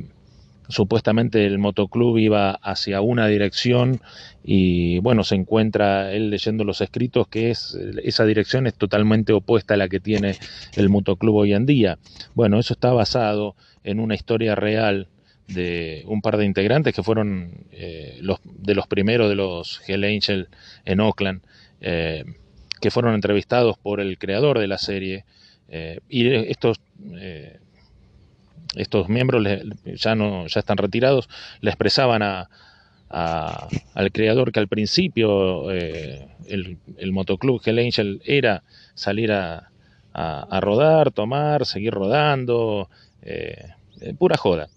supuestamente 0.68 1.46
el 1.46 1.58
motoclub 1.60 2.18
iba 2.18 2.52
hacia 2.52 3.02
una 3.02 3.28
dirección 3.28 4.02
y 4.44 5.00
bueno, 5.00 5.24
se 5.24 5.36
encuentra 5.36 6.12
él 6.14 6.30
leyendo 6.30 6.64
los 6.64 6.82
escritos 6.82 7.28
que 7.28 7.52
es 7.52 7.78
esa 8.04 8.26
dirección 8.26 8.68
es 8.68 8.74
totalmente 8.74 9.34
opuesta 9.34 9.74
a 9.74 9.78
la 9.78 9.90
que 9.90 10.00
tiene 10.00 10.38
el 10.76 10.90
motoclub 10.90 11.36
hoy 11.36 11.54
en 11.54 11.66
día. 11.66 11.98
Bueno, 12.34 12.60
eso 12.60 12.74
está 12.74 12.92
basado 12.92 13.56
en 13.84 14.00
una 14.00 14.16
historia 14.16 14.56
real 14.56 15.08
de 15.48 16.04
un 16.08 16.22
par 16.22 16.38
de 16.38 16.46
integrantes 16.46 16.94
que 16.94 17.04
fueron 17.04 17.66
eh, 17.72 18.18
los, 18.22 18.40
de 18.44 18.76
los 18.76 18.88
primeros 18.88 19.30
de 19.30 19.36
los 19.36 19.82
Hell 19.88 20.04
Angel 20.04 20.48
en 20.86 21.00
Oakland, 21.00 21.42
eh, 21.82 22.24
que 22.80 22.92
fueron 22.92 23.14
entrevistados 23.14 23.78
por 23.78 24.00
el 24.00 24.18
creador 24.18 24.60
de 24.60 24.68
la 24.68 24.78
serie. 24.78 25.26
Eh, 25.70 26.00
y 26.10 26.28
estos 26.34 26.80
estos 28.76 29.10
miembros 29.10 29.46
ya 29.86 30.16
no 30.16 30.48
ya 30.48 30.60
están 30.60 30.78
retirados 30.78 31.30
le 31.62 31.70
expresaban 31.70 32.24
a, 32.24 32.50
al 33.14 34.12
creador 34.12 34.52
que 34.52 34.60
al 34.60 34.68
principio 34.68 35.72
eh, 35.72 36.28
el, 36.48 36.78
el, 36.98 37.12
motoclub 37.12 37.62
Hell 37.64 37.78
Angel 37.78 38.22
era 38.26 38.64
salir 38.96 39.32
a, 39.32 39.70
a, 40.14 40.60
rodar, 40.62 41.12
tomar, 41.12 41.66
seguir 41.68 41.94
rodando, 41.94 42.90
eh, 43.22 43.70
pura 44.18 44.36
joda. 44.36 44.68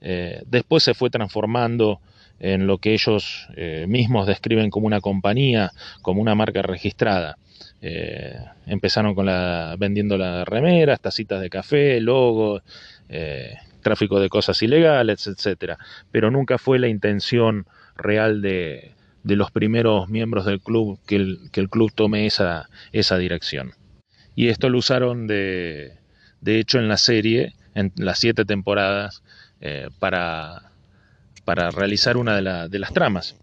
Eh, 0.00 0.42
después 0.46 0.82
se 0.82 0.94
fue 0.94 1.10
transformando 1.10 2.00
en 2.40 2.66
lo 2.66 2.78
que 2.78 2.92
ellos 2.92 3.46
mismos 3.86 4.26
describen 4.26 4.70
como 4.70 4.86
una 4.86 5.00
compañía, 5.00 5.70
como 6.00 6.20
una 6.20 6.34
marca 6.34 6.60
registrada. 6.62 7.36
empezaron 8.66 9.14
con 9.14 9.26
la 9.26 9.76
vendiendo 9.78 10.18
las 10.18 10.48
remeras, 10.48 11.00
tacitas 11.00 11.40
de 11.40 11.50
café, 11.50 12.00
logos, 12.00 12.62
eh, 13.12 13.58
tráfico 13.82 14.18
de 14.20 14.30
cosas 14.30 14.62
ilegales, 14.62 15.26
etcétera. 15.26 15.78
Pero 16.10 16.30
nunca 16.30 16.56
fue 16.56 16.78
la 16.78 16.88
intención 16.88 17.66
real 17.94 18.40
de, 18.40 18.94
los 19.24 19.50
primeros 19.50 20.08
miembros 20.08 20.46
del 20.46 20.60
club 20.60 20.98
que 21.06 21.16
el, 21.16 21.68
club 21.70 21.92
tome 21.94 22.26
esa, 22.26 22.70
esa 22.92 23.18
dirección. 23.18 23.72
Y 24.34 24.48
esto 24.48 24.70
lo 24.70 24.78
usaron 24.78 25.26
de, 25.26 25.98
de 26.40 26.58
hecho 26.58 26.78
en 26.78 26.88
la 26.88 26.96
serie, 26.96 27.54
en 27.74 27.92
las 27.96 28.18
siete 28.18 28.46
temporadas, 28.46 29.22
eh, 29.60 29.88
para, 29.98 30.72
para 31.44 31.70
realizar 31.70 32.16
una 32.16 32.40
de, 32.40 32.68
de, 32.70 32.78
las 32.78 32.94
tramas. 32.94 33.36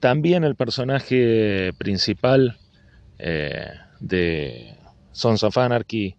También 0.00 0.44
el 0.44 0.54
personaje 0.54 1.72
principal 1.76 2.56
eh, 3.18 3.70
de 4.00 4.76
Sons 5.12 5.42
of 5.42 5.58
Anarchy, 5.58 6.16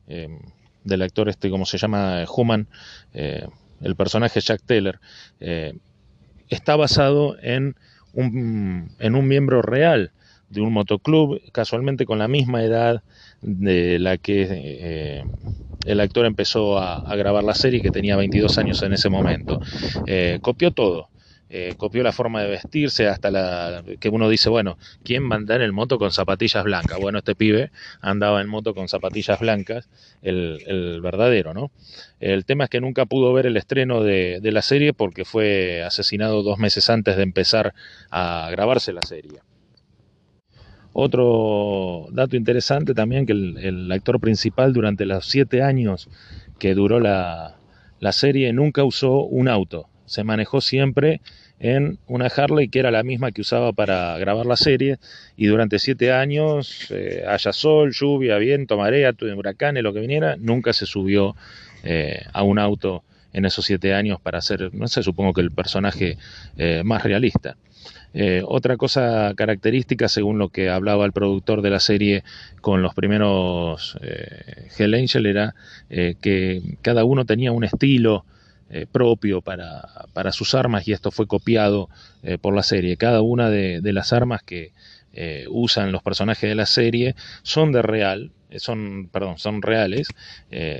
del 0.89 1.01
actor 1.01 1.29
este, 1.29 1.49
como 1.49 1.65
se 1.65 1.77
llama, 1.77 2.25
Human, 2.35 2.67
eh, 3.13 3.47
el 3.81 3.95
personaje 3.95 4.41
Jack 4.41 4.61
Taylor, 4.65 4.99
eh, 5.39 5.73
está 6.49 6.75
basado 6.75 7.37
en 7.41 7.75
un, 8.13 8.91
en 8.99 9.15
un 9.15 9.27
miembro 9.27 9.61
real 9.61 10.11
de 10.49 10.61
un 10.61 10.73
motoclub, 10.73 11.39
casualmente 11.51 12.05
con 12.05 12.17
la 12.17 12.27
misma 12.27 12.63
edad 12.63 13.03
de 13.41 13.99
la 13.99 14.17
que 14.17 14.47
eh, 14.49 15.23
el 15.85 15.99
actor 15.99 16.25
empezó 16.25 16.79
a, 16.79 16.95
a, 16.95 17.15
grabar 17.15 17.43
la 17.43 17.53
serie, 17.53 17.81
que 17.81 17.91
tenía 17.91 18.17
22 18.17 18.57
años 18.57 18.81
en 18.81 18.93
ese 18.93 19.09
momento. 19.09 19.61
copió 20.41 20.71
todo. 20.71 21.09
Eh, 21.51 21.73
copió 21.77 22.03
la 22.03 22.11
forma 22.11 22.43
de 22.43 22.49
vestirse 22.49 23.07
hasta 23.07 23.31
la 23.31 23.83
que 23.99 24.09
uno 24.09 24.29
dice, 24.29 24.49
bueno, 24.49 24.77
¿quién 25.03 25.31
va 25.31 25.33
a 25.33 25.37
andar 25.39 25.63
en 25.63 25.73
moto 25.73 25.97
con 25.97 26.11
zapatillas 26.11 26.63
blancas? 26.63 26.99
Bueno, 26.99 27.17
este 27.17 27.33
pibe 27.33 27.71
andaba 28.01 28.41
en 28.41 28.47
moto 28.47 28.75
con 28.75 28.87
zapatillas 28.87 29.39
blancas, 29.39 29.89
el, 30.21 30.99
verdadero, 31.01 31.55
¿no? 31.55 31.71
El 32.19 32.45
tema 32.45 32.65
es 32.65 32.69
que 32.69 32.81
nunca 32.81 33.07
pudo 33.07 33.33
ver 33.33 33.47
el 33.47 33.57
estreno 33.57 34.03
de, 34.03 34.39
la 34.43 34.61
serie 34.61 34.93
porque 34.93 35.25
fue 35.25 35.81
asesinado 35.83 36.43
dos 36.43 36.59
meses 36.59 36.87
antes 36.89 37.17
de 37.17 37.23
empezar 37.23 37.73
a 38.11 38.49
grabarse 38.51 38.93
la 38.93 39.01
serie. 39.01 39.39
Otro 40.93 42.07
dato 42.11 42.35
interesante 42.35 42.93
también 42.93 43.25
que 43.25 43.33
el, 43.33 43.91
actor 43.91 44.19
principal 44.19 44.71
durante 44.71 45.05
los 45.05 45.25
siete 45.25 45.63
años 45.63 46.09
que 46.59 46.75
duró 46.75 46.99
la, 46.99 47.57
la 47.99 48.11
serie 48.11 48.53
nunca 48.53 48.83
usó 48.83 49.23
un 49.23 49.47
auto 49.47 49.88
se 50.09 50.23
manejó 50.23 50.59
siempre 50.59 51.21
en 51.59 51.99
una 52.07 52.25
Harley 52.25 52.69
que 52.69 52.79
era 52.79 52.89
la 52.89 53.03
misma 53.03 53.31
que 53.31 53.41
usaba 53.41 53.73
para 53.73 54.17
grabar 54.17 54.45
la 54.45 54.55
serie 54.55 54.97
y 55.37 55.45
durante 55.45 55.77
siete 55.77 56.11
años, 56.11 56.87
eh, 56.89 57.23
haya 57.27 57.53
sol, 57.53 57.91
lluvia, 57.93 58.37
viento, 58.37 58.77
marea, 58.77 59.13
huracanes, 59.35 59.83
lo 59.83 59.93
que 59.93 59.99
viniera, 59.99 60.35
nunca 60.37 60.73
se 60.73 60.85
subió 60.85 61.35
eh, 61.83 62.23
a 62.33 62.43
un 62.43 62.57
auto 62.57 63.03
en 63.33 63.45
esos 63.45 63.65
siete 63.65 63.93
años 63.93 64.19
para 64.19 64.39
hacer, 64.39 64.73
no 64.73 64.87
sé, 64.87 65.03
supongo 65.03 65.33
que 65.33 65.41
el 65.41 65.51
personaje 65.51 66.17
eh, 66.57 66.81
más 66.83 67.03
realista. 67.03 67.55
otra 68.45 68.75
cosa 68.75 69.33
característica, 69.35 70.07
según 70.07 70.39
lo 70.39 70.49
que 70.49 70.69
hablaba 70.69 71.05
el 71.05 71.11
productor 71.11 71.61
de 71.61 71.69
la 71.69 71.79
serie 71.79 72.23
con 72.61 72.81
los 72.81 72.95
primeros 72.95 73.99
Hell 74.77 74.95
Angel, 74.95 75.27
era 75.27 75.53
que 75.89 76.61
cada 76.81 77.05
uno 77.05 77.25
tenía 77.25 77.51
un 77.51 77.63
estilo, 77.63 78.25
eh, 78.71 78.85
propio 78.91 79.41
para, 79.41 79.81
para, 80.13 80.31
sus 80.31 80.53
armas 80.53 80.87
y 80.87 80.93
esto 80.93 81.09
fue 81.09 81.25
copiado 81.25 81.89
eh, 82.21 82.37
por 82.37 82.55
la 82.55 82.61
serie. 82.61 82.97
Cada 82.97 83.21
una 83.21 83.49
de, 83.49 83.81
las 83.91 84.13
armas 84.13 84.43
que 84.43 84.73
eh, 85.13 85.45
usan 85.49 85.91
los 85.91 86.03
personajes 86.03 86.47
de 86.47 86.55
la 86.55 86.67
serie 86.67 87.15
son 87.41 87.71
de 87.71 87.81
real, 87.81 88.31
son, 88.57 89.09
perdón, 89.11 89.39
son 89.39 89.61
reales, 89.63 90.07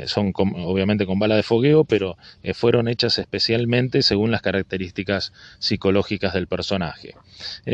son 0.05 0.33
obviamente 0.35 1.05
con 1.05 1.19
bala 1.19 1.35
de 1.35 1.43
fogueo, 1.43 1.83
pero 1.83 2.17
fueron 2.53 2.87
hechas 2.87 3.19
especialmente 3.19 4.01
según 4.01 4.31
las 4.31 4.41
características 4.41 5.33
psicológicas 5.59 6.33
del 6.33 6.47
personaje. 6.47 7.13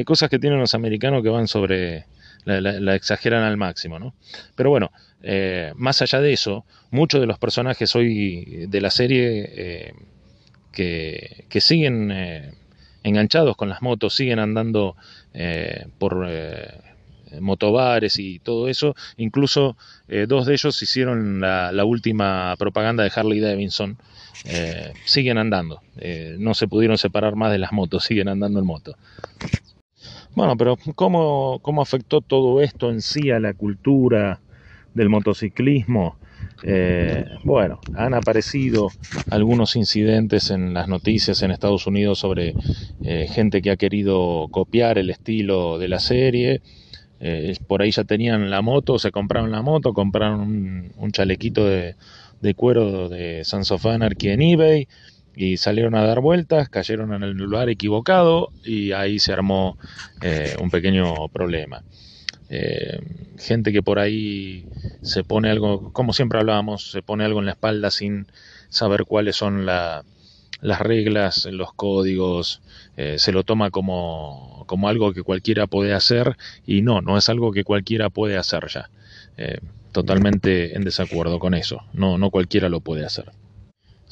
cosas 0.06 0.30
que 0.30 0.40
tienen 0.40 0.60
los 0.60 0.76
americanos 0.76 1.24
que 1.24 1.30
van 1.30 1.48
sobre, 1.48 2.06
la, 2.46 2.96
exageran 2.96 3.44
al 3.44 3.58
máximo, 3.58 4.00
¿no? 4.00 4.14
Pero 4.56 4.70
bueno, 4.70 4.92
eh, 5.24 5.74
más 5.76 6.02
allá 6.02 6.22
de 6.22 6.34
eso, 6.34 6.66
muchos 6.92 7.20
de 7.20 7.28
los 7.28 7.40
personajes 7.40 7.96
hoy 7.96 8.68
de 8.68 8.82
la 8.82 8.92
serie 8.92 9.50
eh, 9.56 9.94
que, 10.72 11.60
siguen 11.60 12.12
eh, 12.12 12.54
enganchados 13.04 13.58
con 13.58 13.70
las 13.70 13.82
motos, 13.82 14.16
siguen 14.16 14.40
andando 14.40 14.96
por 15.98 16.28
motobares 17.42 18.20
y 18.20 18.40
todo 18.40 18.70
eso, 18.70 18.96
incluso 19.18 19.76
dos 20.28 20.46
de 20.46 20.54
ellos 20.54 20.82
hicieron 20.82 21.42
la, 21.42 21.74
la, 21.74 21.84
última 21.84 22.56
propaganda 22.58 23.04
de 23.04 23.12
Harley 23.14 23.42
Davidson, 23.42 23.98
siguen 25.06 25.38
andando, 25.38 25.82
no 26.38 26.54
se 26.54 26.68
pudieron 26.68 26.98
separar 26.98 27.36
más 27.36 27.52
de 27.52 27.58
las 27.58 27.74
motos, 27.74 28.04
siguen 28.06 28.30
andando 28.30 28.60
en 28.60 28.66
moto. 28.66 28.96
Bueno, 30.36 30.58
pero 30.58 30.78
¿cómo, 30.96 31.60
¿cómo 31.62 31.82
afectó 31.82 32.20
todo 32.20 32.62
esto 32.62 32.92
en 32.92 33.02
sí 33.02 33.32
a 33.32 33.40
la 33.40 33.54
cultura 33.54 34.42
del 34.94 35.08
motociclismo? 35.08 36.18
Eh, 36.64 37.26
bueno, 37.46 37.80
han 37.94 38.14
aparecido 38.14 38.90
algunos 39.30 39.78
incidentes 39.78 40.52
en 40.52 40.74
las 40.74 40.90
noticias 40.90 41.42
en 41.42 41.52
Estados 41.52 41.88
Unidos 41.88 42.20
sobre 42.20 42.54
eh, 43.02 43.28
gente 43.30 43.62
que 43.62 43.72
ha 43.72 43.78
querido 43.78 44.48
copiar 44.52 44.98
el 44.98 45.10
estilo 45.10 45.80
de 45.80 45.88
la 45.88 46.00
serie. 46.00 46.62
Eh, 47.22 47.56
por 47.66 47.82
ahí 47.82 47.92
ya 47.92 48.04
tenían 48.04 48.50
la 48.50 48.62
moto, 48.62 49.00
se 49.00 49.12
compraron 49.12 49.52
la 49.52 49.62
moto, 49.62 49.94
compraron 49.94 50.92
un, 50.98 51.12
chalequito 51.14 51.66
de, 51.66 51.96
de, 52.42 52.54
cuero 52.56 53.08
de 53.08 53.46
Sons 53.46 53.72
of 53.72 53.86
Anarchy 53.86 54.30
en 54.30 54.42
eBay 54.42 54.88
y 55.36 55.58
salieron 55.58 55.96
a 55.96 56.04
dar 56.06 56.22
vueltas, 56.22 56.70
cayeron 56.70 57.14
en 57.14 57.24
el 57.24 57.34
lugar 57.34 57.70
equivocado 57.70 58.52
y 58.64 58.94
ahí 58.94 59.20
se 59.20 59.34
armó 59.34 59.78
eh, 60.22 60.56
un 60.62 60.70
pequeño 60.70 61.28
problema. 61.30 61.84
eh, 62.50 63.00
gente 63.40 63.74
que 63.74 63.82
por 63.82 64.00
ahí 64.00 64.66
se 65.02 65.24
pone 65.24 65.50
algo, 65.50 65.92
como 65.94 66.14
siempre 66.14 66.40
hablábamos, 66.40 66.92
se 66.92 67.02
pone 67.02 67.26
algo 67.26 67.40
en 67.40 67.46
la 67.46 67.54
espalda 67.54 67.92
sin 67.92 68.28
saber 68.70 69.06
cuáles 69.06 69.36
son 69.36 69.66
las 69.66 70.04
reglas, 70.80 71.46
los 71.52 71.74
códigos, 71.74 72.62
eh, 72.98 73.18
se 73.20 73.32
lo 73.32 73.44
toma 73.44 73.72
como, 73.72 74.64
como, 74.68 74.88
algo 74.90 75.14
que 75.14 75.24
cualquiera 75.24 75.68
puede 75.68 75.94
hacer 75.94 76.38
y 76.66 76.82
no, 76.82 77.02
no 77.02 77.18
es 77.18 77.30
algo 77.30 77.52
que 77.52 77.64
cualquiera 77.64 78.10
puede 78.10 78.38
hacer 78.38 78.68
ya. 78.68 78.90
Totalmente 79.92 80.76
en 80.76 80.84
desacuerdo 80.84 81.40
con 81.40 81.54
eso, 81.54 81.82
no, 81.94 82.18
no 82.18 82.30
cualquiera 82.30 82.70
lo 82.70 82.80
puede 82.82 83.06
hacer. 83.06 83.32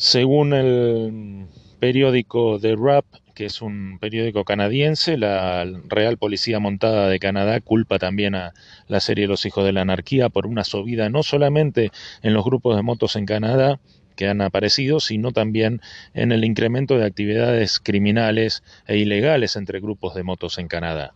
Según 0.04 0.52
el 0.52 1.48
periódico 1.80 2.60
The 2.60 2.76
Rap, 2.76 3.06
que 3.34 3.46
es 3.46 3.62
un 3.62 4.00
periódico 4.00 4.44
canadiense, 4.44 5.16
la 5.16 5.66
Real 5.88 6.18
Policía 6.18 6.60
Montada 6.60 7.08
de 7.08 7.20
Canadá 7.20 7.62
culpa 7.62 8.00
también 8.00 8.36
a 8.36 8.54
la 8.90 9.00
serie 9.00 9.28
Los 9.28 9.46
Hijos 9.46 9.64
de 9.64 9.72
la 9.72 9.80
Anarquía 9.80 10.28
por 10.28 10.46
una 10.46 10.66
subida 10.66 11.08
no 11.08 11.24
solamente 11.24 11.92
en 12.22 12.34
los 12.34 12.44
grupos 12.44 12.76
de 12.76 12.82
motos 12.82 13.16
en 13.16 13.26
Canadá, 13.26 13.80
que 14.18 14.28
han 14.28 14.42
aparecido, 14.42 15.00
sino 15.00 15.32
también 15.32 15.80
en 16.14 16.34
el 16.34 16.44
incremento 16.44 16.98
de 16.98 17.06
actividades 17.06 17.80
criminales 17.80 18.62
e 18.86 18.98
ilegales 18.98 19.56
entre 19.56 19.80
grupos 19.80 20.16
de 20.16 20.24
motos 20.24 20.58
en 20.58 20.68
Canadá. 20.68 21.14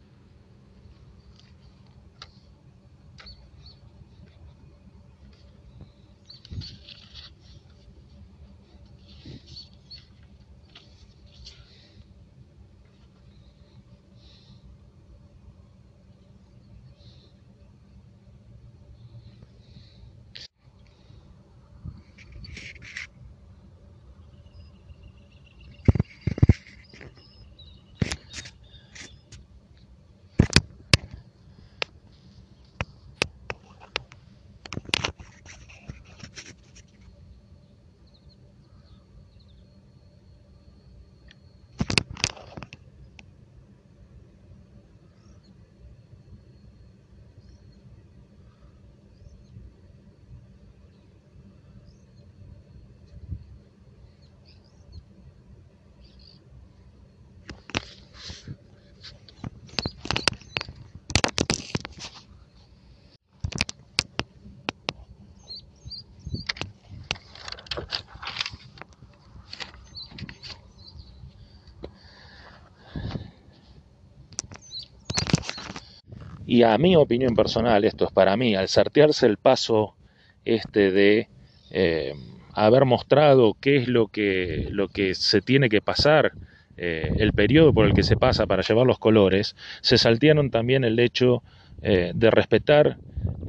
Y 76.46 76.64
a 76.64 76.78
mi 76.78 76.96
opinión 76.96 77.36
personal, 77.36 77.84
esto 77.84 78.06
es 78.06 78.12
para 78.12 78.38
mí, 78.38 78.56
al 78.56 78.70
sortearse 78.70 79.26
el 79.26 79.38
paso 79.38 79.98
este 80.46 80.92
de 80.92 81.30
eh, 81.70 82.14
haber 82.54 82.86
mostrado 82.86 83.58
qué 83.60 83.76
es 83.76 83.90
lo 83.90 84.08
que, 84.08 84.70
lo 84.72 84.88
que 84.88 85.14
se 85.14 85.42
tiene 85.42 85.68
que 85.68 85.82
pasar, 85.82 86.38
eh, 86.78 87.16
el 87.18 87.34
periodo 87.34 87.74
por 87.74 87.86
el 87.86 87.94
que 87.94 88.04
se 88.04 88.16
pasa 88.16 88.48
para 88.48 88.64
llevar 88.64 88.88
los 88.88 88.98
colores, 88.98 89.56
se 89.82 89.98
saltearon 89.98 90.50
también 90.50 90.86
el 90.86 91.00
hecho 91.00 91.44
eh, 91.82 92.14
de 92.16 92.32
respetar 92.32 93.00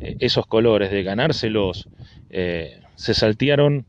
esos 0.00 0.46
colores, 0.46 0.90
de 0.92 1.02
ganárselos, 1.02 1.88
se 2.28 3.14
saltearon 3.14 3.86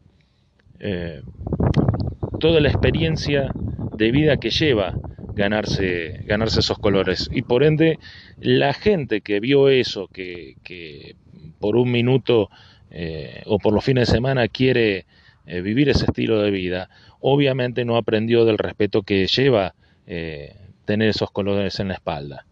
toda 2.39 2.59
la 2.61 2.69
experiencia 2.69 3.51
de 3.97 4.11
vida 4.11 4.37
que 4.37 4.49
lleva 4.49 4.95
ganarse, 5.39 6.21
ganarse 6.25 6.59
esos 6.59 6.77
colores. 6.77 7.29
Y 7.31 7.41
por 7.41 7.63
ende, 7.63 7.97
la 8.39 8.73
gente 8.73 9.21
que 9.21 9.39
vio 9.39 9.69
eso, 9.69 10.07
que, 10.07 10.55
que 10.63 11.15
por 11.59 11.75
un 11.75 11.91
minuto 11.91 12.49
eh, 12.91 13.43
o 13.45 13.57
por 13.59 13.73
los 13.73 13.83
fines 13.83 14.07
de 14.07 14.13
semana 14.15 14.47
quiere 14.47 15.05
eh, 15.45 15.61
vivir 15.61 15.89
ese 15.89 16.05
estilo 16.05 16.41
de 16.41 16.51
vida, 16.51 16.89
obviamente 17.19 17.85
no 17.85 17.97
aprendió 17.97 18.45
del 18.45 18.57
respeto 18.57 19.03
que 19.03 19.27
lleva 19.27 19.75
eh, 20.07 20.55
tener 20.85 21.09
esos 21.09 21.31
colores 21.31 21.79
en 21.79 21.89
la 21.89 21.95
espalda. 21.95 22.45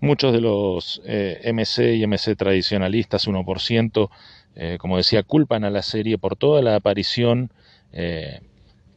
Muchos 0.00 0.34
de 0.34 0.40
los 0.42 1.00
MC 1.06 1.94
y 1.94 2.06
MC 2.06 2.36
tradicionalistas, 2.36 3.26
1%, 3.26 4.10
como 4.78 4.96
decía, 4.96 5.22
culpan 5.22 5.64
a 5.64 5.70
la 5.70 5.82
serie 5.82 6.16
por 6.16 6.36
toda 6.36 6.62
la 6.62 6.76
aparición 6.76 7.50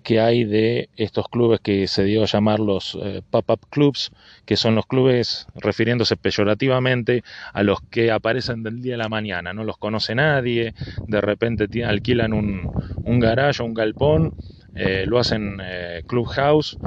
que 0.07 0.21
hay 0.21 0.45
de 0.45 0.89
estos 0.95 1.27
clubes 1.27 1.59
que 1.59 1.85
se 1.87 2.05
dio 2.05 2.23
a 2.23 2.27
llamar 2.27 2.61
los 2.61 2.97
eh, 3.03 3.21
pop-up 3.29 3.59
clubs, 3.69 4.13
que 4.45 4.55
son 4.55 4.73
los 4.73 4.85
clubes 4.85 5.47
refiriéndose 5.55 6.15
peyorativamente 6.15 7.25
a 7.51 7.61
los 7.61 7.81
que 7.81 8.09
aparecen 8.09 8.63
del 8.63 8.81
día 8.81 8.95
a 8.95 8.99
la 8.99 9.09
mañana, 9.09 9.51
no 9.51 9.65
los 9.65 9.77
conoce 9.77 10.15
nadie, 10.15 10.73
de 11.07 11.19
repente 11.19 11.67
alquilan 11.83 12.31
un, 12.31 12.71
un 13.03 13.25
o 13.25 13.65
un 13.65 13.73
galpón, 13.73 14.33
eh, 14.75 15.03
lo 15.05 15.19
hacen 15.19 15.59
eh, 15.61 16.03
clubhouse 16.07 16.77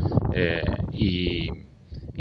y, 0.91 1.51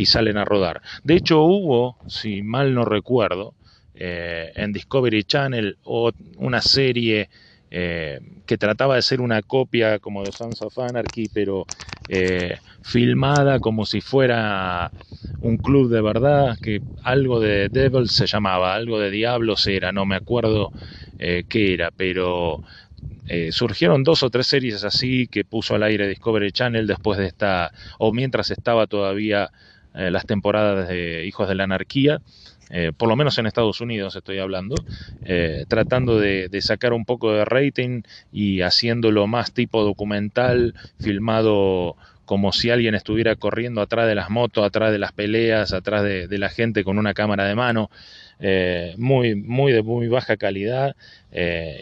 salen 0.05 0.37
a 0.37 0.43
rodar. 0.43 0.81
De 1.05 1.15
hecho 1.15 1.43
hubo, 1.43 1.95
si 2.07 2.41
mal 2.43 2.73
no 2.73 2.83
recuerdo, 2.83 3.53
en 3.99 4.71
Discovery 4.71 5.23
Channel 5.23 5.77
o 5.83 6.11
una 6.37 6.61
serie 6.61 7.29
eh, 7.71 8.19
que 8.47 8.57
trataba 8.57 8.95
de 8.95 9.01
ser 9.03 9.21
una 9.21 9.43
copia 9.43 9.99
como 9.99 10.23
de 10.23 10.31
Sons 10.31 10.61
of 10.61 10.77
Anarchy, 10.79 11.29
pero 11.29 11.67
eh, 12.07 12.57
filmada 12.81 13.59
como 13.59 13.85
si 13.85 14.01
fuera 14.01 14.91
un 15.41 15.57
club 15.57 15.89
de 15.89 16.01
verdad, 16.01 16.57
que 16.61 16.81
algo 17.03 17.39
de 17.39 17.69
Devil 17.69 18.09
se 18.09 18.25
llamaba, 18.25 18.73
algo 18.73 18.99
de 18.99 19.11
Diablos 19.11 19.67
era, 19.67 19.91
no 19.91 20.05
me 20.05 20.15
acuerdo 20.15 20.71
eh, 21.19 21.43
qué 21.47 21.73
era, 21.73 21.91
pero 21.91 22.61
surgieron 23.51 24.03
dos 24.03 24.23
o 24.23 24.31
tres 24.31 24.47
series 24.47 24.83
así 24.83 25.27
que 25.27 25.45
puso 25.45 25.75
al 25.75 25.83
aire 25.83 26.07
Discovery 26.07 26.51
Channel 26.51 26.87
después 26.87 27.19
de 27.19 27.27
esta, 27.27 27.71
o 27.99 28.11
mientras 28.11 28.49
estaba 28.49 28.87
todavía 28.87 29.51
las 29.93 30.25
temporadas 30.25 30.87
de 30.87 31.25
Hijos 31.27 31.47
de 31.47 31.53
la 31.53 31.65
Anarquía. 31.65 32.23
Eh, 32.69 32.91
por 32.95 33.09
lo 33.09 33.15
menos 33.15 33.37
en 33.37 33.47
Estados 33.47 33.81
Unidos 33.81 34.15
estoy 34.15 34.39
hablando, 34.39 34.75
eh, 35.23 35.65
tratando 35.67 36.19
de, 36.19 36.49
sacar 36.61 36.93
un 36.93 37.05
poco 37.05 37.33
de 37.33 37.45
rating 37.45 38.03
y 38.31 38.61
haciéndolo 38.61 39.27
más 39.27 39.53
tipo 39.53 39.83
documental, 39.83 40.75
filmado 40.99 41.95
como 42.25 42.51
si 42.51 42.69
alguien 42.69 42.93
estuviera 42.93 43.35
corriendo 43.35 43.81
atrás 43.81 44.07
de 44.07 44.13
las 44.13 44.29
motos, 44.29 44.63
atrás 44.63 44.91
de 44.91 44.99
las 44.99 45.13
peleas, 45.13 45.73
atrás 45.73 46.03
de, 46.03 46.37
la 46.37 46.49
gente 46.49 46.83
con 46.83 46.99
una 46.99 47.15
cámara 47.15 47.45
de 47.45 47.55
mano, 47.55 47.89
eh, 48.39 48.93
muy, 48.97 49.33
muy 49.33 49.71
de 49.71 49.81
muy 49.81 50.07
baja 50.07 50.37
calidad, 50.37 50.95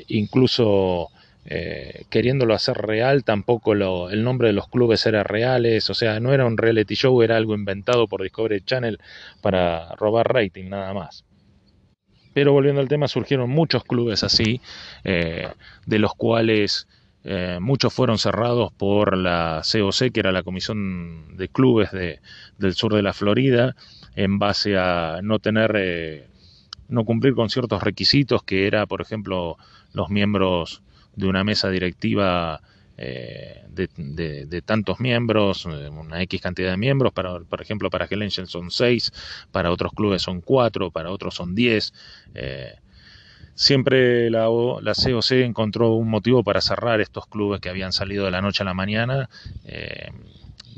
incluso 0.08 1.12
eh, 1.50 2.04
queriéndolo 2.10 2.54
hacer 2.54 2.76
real, 2.76 3.24
tampoco 3.24 3.72
el 3.72 4.24
nombre 4.24 4.50
de 4.50 4.54
los 4.54 4.68
clubes 4.68 5.06
era 5.06 5.24
reales, 5.24 5.90
o 5.90 5.94
sea, 5.94 6.20
no 6.20 6.34
era 6.34 6.46
un 6.46 6.58
reality 6.58 6.96
show, 6.96 7.22
era 7.22 7.38
algo 7.38 7.56
inventado 7.56 8.08
por 8.08 8.22
Discovery 8.22 8.62
Channel 8.66 9.00
para 9.42 9.96
robar 9.96 10.28
rating, 10.34 10.66
nada 10.70 10.94
más. 10.94 11.24
Pero 12.34 12.52
volviendo 12.52 12.82
al 12.82 12.90
tema, 12.90 13.08
surgieron 13.08 13.50
muchos 13.50 13.86
clubes 13.86 14.26
así, 14.26 14.60
eh, 15.06 15.48
de 15.86 16.00
los 16.00 16.14
cuales 16.16 16.90
eh, 17.24 17.60
muchos 17.62 17.94
fueron 17.94 18.18
cerrados 18.18 18.74
por 18.74 19.18
la 19.18 19.62
COC, 19.64 20.12
que 20.12 20.20
era 20.20 20.34
la 20.34 20.44
Comisión 20.44 21.38
de 21.38 21.48
Clubes 21.48 21.92
del 21.92 22.74
sur 22.74 22.94
de 22.94 23.04
la 23.04 23.14
Florida, 23.14 23.74
en 24.18 24.38
base 24.38 24.78
a 24.78 25.22
no 25.24 25.40
tener, 25.40 26.28
no 26.90 27.06
cumplir 27.06 27.36
con 27.36 27.50
ciertos 27.50 27.82
requisitos, 27.82 28.44
que 28.44 28.68
era, 28.68 28.86
por 28.86 29.02
ejemplo, 29.02 29.58
los 29.94 30.10
miembros 30.10 30.84
de 31.18 31.28
una 31.28 31.44
mesa 31.44 31.70
directiva 31.70 32.62
eh, 32.98 33.66
de, 33.70 34.62
tantos 34.66 35.00
miembros, 35.00 35.66
eh, 35.66 35.90
una 35.90 36.22
X 36.24 36.42
cantidad 36.42 36.72
de 36.72 36.78
miembros, 36.78 37.12
para, 37.12 37.40
por 37.42 37.62
ejemplo, 37.62 37.90
para 37.90 38.08
Helen 38.10 38.32
son 38.32 38.72
6, 38.72 39.12
para 39.52 39.72
otros 39.72 39.92
clubes 39.94 40.22
son 40.22 40.42
4, 40.42 40.92
para 40.92 41.12
otros 41.12 41.36
son 41.36 41.54
10. 41.54 41.94
Eh, 42.36 42.76
siempre 43.54 44.30
la, 44.30 44.48
la, 44.82 44.94
COC 44.94 45.32
encontró 45.32 45.94
un 45.94 46.10
motivo 46.10 46.44
para 46.44 46.62
cerrar 46.62 47.02
estos 47.02 47.28
clubes 47.28 47.60
que 47.60 47.70
habían 47.70 47.92
salido 47.92 48.26
de 48.26 48.32
la 48.32 48.42
noche 48.42 48.64
a 48.64 48.66
la 48.66 48.74
mañana 48.74 49.30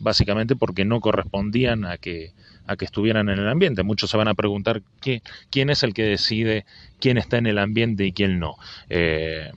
básicamente 0.02 0.56
porque 0.56 0.86
no 0.86 1.00
correspondían 1.00 1.86
a 1.86 1.98
que, 1.98 2.34
a 2.66 2.76
que 2.76 2.86
estuvieran 2.86 3.30
en 3.30 3.40
el 3.40 3.48
ambiente. 3.48 3.84
Muchos 3.84 4.10
se 4.10 4.18
van 4.18 4.28
a 4.28 4.34
preguntar 4.34 4.82
qué, 5.02 5.22
quién 5.50 5.70
es 5.70 5.84
el 5.84 5.94
que 5.94 6.04
decide 6.04 6.66
quién 7.00 7.18
está 7.18 7.38
en 7.38 7.48
el 7.48 7.58
ambiente 7.58 8.06
y 8.06 8.12
quién 8.12 8.40
no. 8.40 8.56
Eh, 8.90 9.52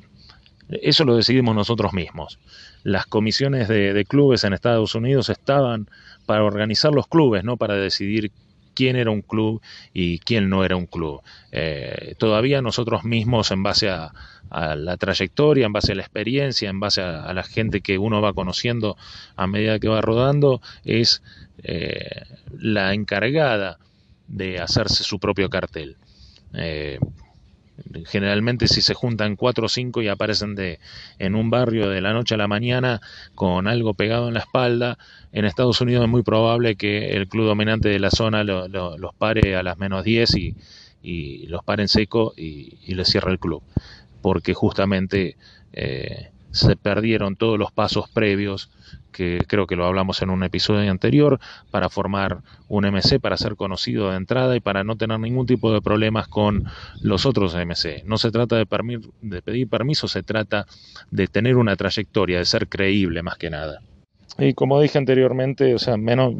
eso 0.68 1.04
lo 1.04 1.16
decidimos 1.16 1.54
nosotros 1.54 1.92
mismos. 1.92 2.38
Las 2.82 3.06
comisiones 3.06 3.68
de, 3.68 4.04
clubes 4.08 4.44
en 4.44 4.52
Estados 4.52 4.94
Unidos 4.94 5.28
estaban 5.28 5.88
para 6.26 6.44
organizar 6.44 6.92
los 6.92 7.06
clubes, 7.06 7.44
no 7.44 7.56
para 7.56 7.74
decidir 7.74 8.30
quién 8.74 8.96
era 8.96 9.10
un 9.10 9.22
club 9.22 9.60
y 9.92 10.18
quién 10.20 10.48
no 10.48 10.64
era 10.64 10.76
un 10.76 10.86
club. 10.86 11.20
Eh, 11.50 12.14
todavía 12.18 12.62
nosotros 12.62 13.04
mismos, 13.04 13.50
en 13.50 13.62
base 13.62 13.90
a, 13.90 14.12
la 14.50 14.98
trayectoria, 14.98 15.64
en 15.64 15.72
base 15.72 15.92
a 15.92 15.94
la 15.94 16.02
experiencia, 16.02 16.68
en 16.68 16.78
base 16.78 17.00
a, 17.00 17.32
la 17.32 17.42
gente 17.42 17.80
que 17.80 17.96
uno 17.96 18.20
va 18.20 18.34
conociendo 18.34 18.98
a 19.34 19.46
medida 19.46 19.78
que 19.78 19.88
va 19.88 20.02
rodando, 20.02 20.60
es 20.84 21.22
eh, 21.62 22.22
la 22.58 22.92
encargada 22.92 23.78
de 24.28 24.58
hacerse 24.58 25.04
su 25.04 25.18
propio 25.18 25.48
cartel. 25.48 25.96
Eh, 26.54 26.98
generalmente 28.06 28.68
si 28.68 28.82
se 28.82 28.94
juntan 28.94 29.36
cuatro 29.36 29.66
o 29.66 29.68
cinco 29.68 30.02
y 30.02 30.08
aparecen 30.08 30.54
de, 30.54 30.78
en 31.18 31.34
un 31.34 31.50
barrio 31.50 31.88
de 31.88 32.00
la 32.00 32.12
noche 32.12 32.34
a 32.34 32.38
la 32.38 32.48
mañana 32.48 33.00
con 33.34 33.66
algo 33.66 33.94
pegado 33.94 34.28
en 34.28 34.34
la 34.34 34.40
espalda, 34.40 34.98
en 35.32 35.44
Estados 35.44 35.80
Unidos 35.80 36.04
es 36.04 36.10
muy 36.10 36.22
probable 36.22 36.76
que 36.76 37.16
el 37.16 37.28
club 37.28 37.46
dominante 37.46 37.88
de 37.88 37.98
la 37.98 38.10
zona 38.10 38.44
los 38.44 39.14
pare 39.16 39.56
a 39.56 39.62
las 39.62 39.78
menos 39.78 40.04
10 40.04 40.34
y, 41.02 41.46
los 41.48 41.64
pare 41.64 41.82
en 41.82 41.88
seco 41.88 42.34
y, 42.36 42.78
y 42.86 42.94
les 42.94 43.08
cierre 43.08 43.32
el 43.32 43.38
club, 43.38 43.62
porque 44.20 44.54
justamente 44.54 45.36
eh, 45.72 46.31
se 46.52 46.76
perdieron 46.76 47.36
todos 47.36 47.58
los 47.58 47.72
pasos 47.72 48.08
previos 48.08 48.70
que 49.12 49.44
creo 49.46 49.66
que 49.66 49.76
lo 49.76 49.84
hablamos 49.84 50.22
en 50.22 50.30
un 50.30 50.42
episodio 50.42 50.90
anterior, 50.90 51.38
para 51.70 51.88
formar 51.88 52.38
un 52.68 52.84
MC, 52.84 53.20
para 53.20 53.36
ser 53.36 53.56
conocido 53.56 54.10
de 54.10 54.16
entrada 54.16 54.56
y 54.56 54.60
para 54.60 54.82
no 54.82 54.96
tener 54.96 55.20
ningún 55.20 55.46
tipo 55.46 55.72
de 55.72 55.82
problemas 55.82 56.26
con 56.28 56.64
los 57.00 57.26
otros 57.26 57.54
MC. 57.54 58.02
No 58.04 58.18
se 58.18 58.30
trata 58.30 58.56
de, 58.56 58.66
pedir 58.66 59.68
permiso, 59.68 60.08
se 60.08 60.22
trata 60.22 60.66
de 61.10 61.28
tener 61.28 61.56
una 61.56 61.76
trayectoria, 61.76 62.38
de 62.38 62.44
ser 62.44 62.68
creíble 62.68 63.22
más 63.22 63.36
que 63.36 63.50
nada. 63.50 63.80
Y 64.38 64.54
como 64.54 64.80
dije 64.80 64.96
anteriormente, 64.96 65.74
o 65.74 65.78
sea, 65.78 65.98
menos, 65.98 66.32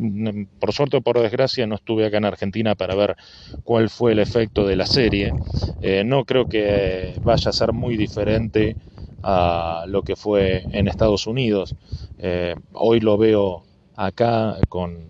por 0.59 0.73
suerte 0.73 0.97
o 0.97 1.03
por 1.03 1.21
desgracia, 1.21 1.67
no 1.67 1.75
estuve 1.75 2.07
acá 2.07 2.17
en 2.17 2.25
Argentina 2.25 2.75
para 2.75 2.95
ver 2.95 3.17
cuál 3.65 3.91
fue 3.91 4.13
el 4.13 4.19
efecto 4.19 4.67
de 4.67 4.77
la 4.77 4.87
serie. 4.87 5.35
Eh, 5.83 6.03
no 6.03 6.25
creo 6.25 6.49
que 6.49 7.15
vaya 7.23 7.51
a 7.51 7.53
ser 7.53 7.75
muy 7.75 7.99
diferente 7.99 8.77
a 9.23 9.85
lo 9.89 10.03
que 10.03 10.17
fue 10.17 10.65
en 10.73 10.89
Estados 10.89 11.27
Unidos. 11.27 11.75
Eh, 12.19 12.55
hoy 12.73 13.01
lo 13.01 13.17
veo 13.19 13.65
acá 13.97 14.57
con, 14.69 15.07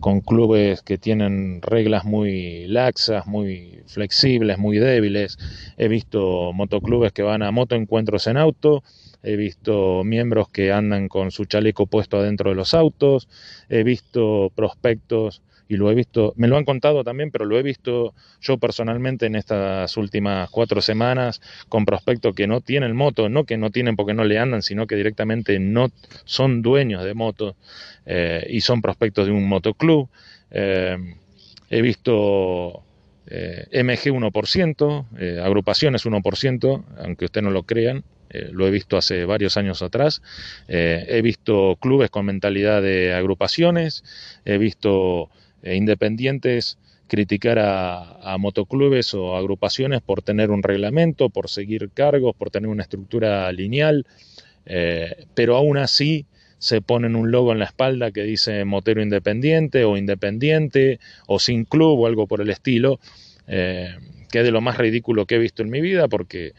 con 0.00 0.20
clubes 0.20 0.82
que 0.82 0.98
tienen 0.98 1.60
reglas 1.62 2.04
muy 2.04 2.66
laxas, 2.66 3.26
muy 3.26 3.82
flexibles, 3.86 4.58
muy 4.58 4.78
débiles. 4.78 5.38
He 5.76 5.88
visto 5.88 6.52
motoclubes 6.52 7.12
que 7.12 7.22
van 7.22 7.42
a 7.42 7.50
motoencuentros 7.50 8.26
en 8.26 8.36
auto, 8.36 8.82
he 9.22 9.36
visto 9.36 10.04
miembros 10.04 10.48
que 10.48 10.72
andan 10.72 11.08
con 11.08 11.30
su 11.30 11.44
chaleco 11.44 11.86
puesto 11.86 12.18
adentro 12.18 12.50
de 12.50 12.56
los 12.56 12.74
autos, 12.74 13.28
he 13.68 13.82
visto 13.82 14.52
prospectos 14.54 15.42
y 15.68 15.76
lo 15.76 15.90
he 15.90 15.94
visto, 15.94 16.32
me 16.36 16.48
lo 16.48 16.56
han 16.56 16.64
contado 16.64 17.04
también, 17.04 17.30
pero 17.30 17.44
lo 17.44 17.58
he 17.58 17.62
visto 17.62 18.14
yo 18.40 18.56
personalmente 18.56 19.26
en 19.26 19.36
estas 19.36 19.96
últimas 19.98 20.48
cuatro 20.50 20.80
semanas 20.80 21.42
con 21.68 21.84
prospectos 21.84 22.34
que 22.34 22.46
no 22.46 22.62
tienen 22.62 22.96
moto, 22.96 23.28
no 23.28 23.44
que 23.44 23.58
no 23.58 23.70
tienen 23.70 23.94
porque 23.94 24.14
no 24.14 24.24
le 24.24 24.38
andan, 24.38 24.62
sino 24.62 24.86
que 24.86 24.96
directamente 24.96 25.58
no 25.58 25.90
son 26.24 26.62
dueños 26.62 27.04
de 27.04 27.12
moto 27.12 27.54
eh, 28.06 28.46
y 28.48 28.62
son 28.62 28.80
prospectos 28.80 29.26
de 29.26 29.32
un 29.32 29.46
motoclub. 29.46 30.08
Eh, 30.50 30.96
he 31.68 31.82
visto 31.82 32.82
eh, 33.26 33.66
MG 33.84 34.10
1%, 34.10 35.42
agrupaciones 35.44 36.06
1%, 36.06 36.84
aunque 37.04 37.26
usted 37.26 37.42
no 37.42 37.50
lo 37.50 37.64
crean, 37.64 38.04
lo 38.52 38.66
he 38.66 38.70
visto 38.70 38.98
hace 38.98 39.24
varios 39.24 39.56
años 39.56 39.80
atrás. 39.80 40.20
he 40.68 41.20
visto 41.22 41.76
clubes 41.80 42.10
con 42.10 42.26
mentalidad 42.26 42.82
de 42.82 43.14
agrupaciones, 43.14 44.04
he 44.44 44.58
visto 44.58 45.30
independientes 45.62 46.78
criticar 47.08 47.58
a, 47.58 48.36
motoclubes 48.38 49.14
o 49.14 49.36
agrupaciones 49.36 50.02
por 50.02 50.22
tener 50.22 50.50
un 50.50 50.62
reglamento, 50.62 51.30
por 51.30 51.48
seguir 51.48 51.90
cargos, 51.92 52.36
por 52.36 52.50
tener 52.50 52.68
una 52.68 52.82
estructura 52.82 53.50
lineal, 53.50 54.06
eh, 54.66 55.26
pero 55.34 55.56
aún 55.56 55.78
así 55.78 56.26
se 56.58 56.82
ponen 56.82 57.16
un 57.16 57.30
logo 57.30 57.52
en 57.52 57.58
la 57.58 57.64
espalda 57.64 58.10
que 58.10 58.22
dice 58.22 58.64
motero 58.64 59.02
independiente 59.02 59.84
o 59.84 59.96
independiente 59.96 61.00
o 61.26 61.38
sin 61.38 61.64
club 61.64 62.00
o 62.00 62.06
algo 62.06 62.26
por 62.26 62.40
el 62.40 62.50
estilo, 62.50 63.00
eh, 63.46 63.96
que 64.30 64.38
es 64.40 64.44
de 64.44 64.50
lo 64.50 64.60
más 64.60 64.76
ridículo 64.76 65.26
que 65.26 65.36
he 65.36 65.38
visto 65.38 65.62
en 65.62 65.70
mi 65.70 65.80
vida 65.80 66.06
porque 66.08 66.52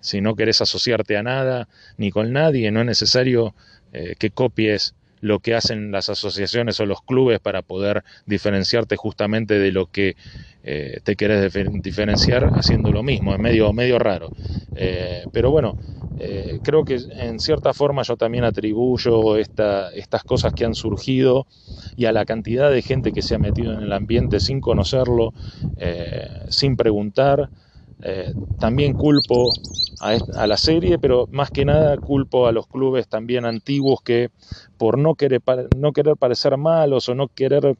si 0.00 0.22
no 0.22 0.34
querés 0.34 0.62
asociarte 0.62 1.18
a 1.18 1.22
nada 1.22 1.68
ni 1.98 2.10
con 2.10 2.32
nadie, 2.32 2.70
no 2.70 2.80
es 2.80 2.86
necesario 2.86 3.54
que 4.18 4.30
copies 4.30 4.94
lo 5.20 5.40
que 5.40 5.54
hacen 5.54 5.90
las 5.90 6.08
asociaciones 6.08 6.78
o 6.80 6.86
los 6.86 7.02
clubes 7.02 7.40
para 7.40 7.62
poder 7.62 8.04
diferenciarte 8.26 8.96
justamente 8.96 9.58
de 9.58 9.72
lo 9.72 9.86
que 9.86 10.16
eh, 10.62 10.98
te 11.04 11.14
querés 11.14 11.52
diferenciar 11.80 12.50
haciendo 12.54 12.90
lo 12.90 13.04
mismo, 13.04 13.32
es 13.32 13.38
medio, 13.38 13.72
medio 13.72 13.98
raro. 14.00 14.32
Eh, 14.74 15.24
pero 15.32 15.50
bueno, 15.52 15.76
eh, 16.18 16.58
creo 16.62 16.84
que 16.84 16.98
en 17.18 17.38
cierta 17.38 17.72
forma 17.72 18.02
yo 18.02 18.16
también 18.16 18.44
atribuyo 18.44 19.36
esta, 19.36 19.90
estas 19.90 20.24
cosas 20.24 20.52
que 20.52 20.64
han 20.64 20.74
surgido 20.74 21.46
y 21.94 22.06
a 22.06 22.12
la 22.12 22.24
cantidad 22.24 22.70
de 22.70 22.82
gente 22.82 23.12
que 23.12 23.22
se 23.22 23.36
ha 23.36 23.38
metido 23.38 23.72
en 23.74 23.82
el 23.82 23.92
ambiente 23.92 24.40
sin 24.40 24.60
conocerlo, 24.60 25.32
sin 26.48 26.76
preguntar. 26.76 27.48
también 28.58 28.94
culpo 28.94 29.52
a, 30.00 30.46
la 30.46 30.56
serie, 30.56 30.98
pero 30.98 31.28
más 31.30 31.50
que 31.50 31.64
nada 31.64 31.96
culpo 31.98 32.46
a 32.46 32.52
los 32.52 32.66
clubes 32.66 33.08
también 33.08 33.44
antiguos 33.44 34.00
que 34.02 34.30
por 34.76 34.98
no 34.98 35.14
querer, 35.14 35.42
no 35.74 35.92
querer 35.92 36.16
parecer 36.16 36.56
malos 36.56 37.08
o 37.08 37.14
no 37.14 37.28
querer 37.28 37.76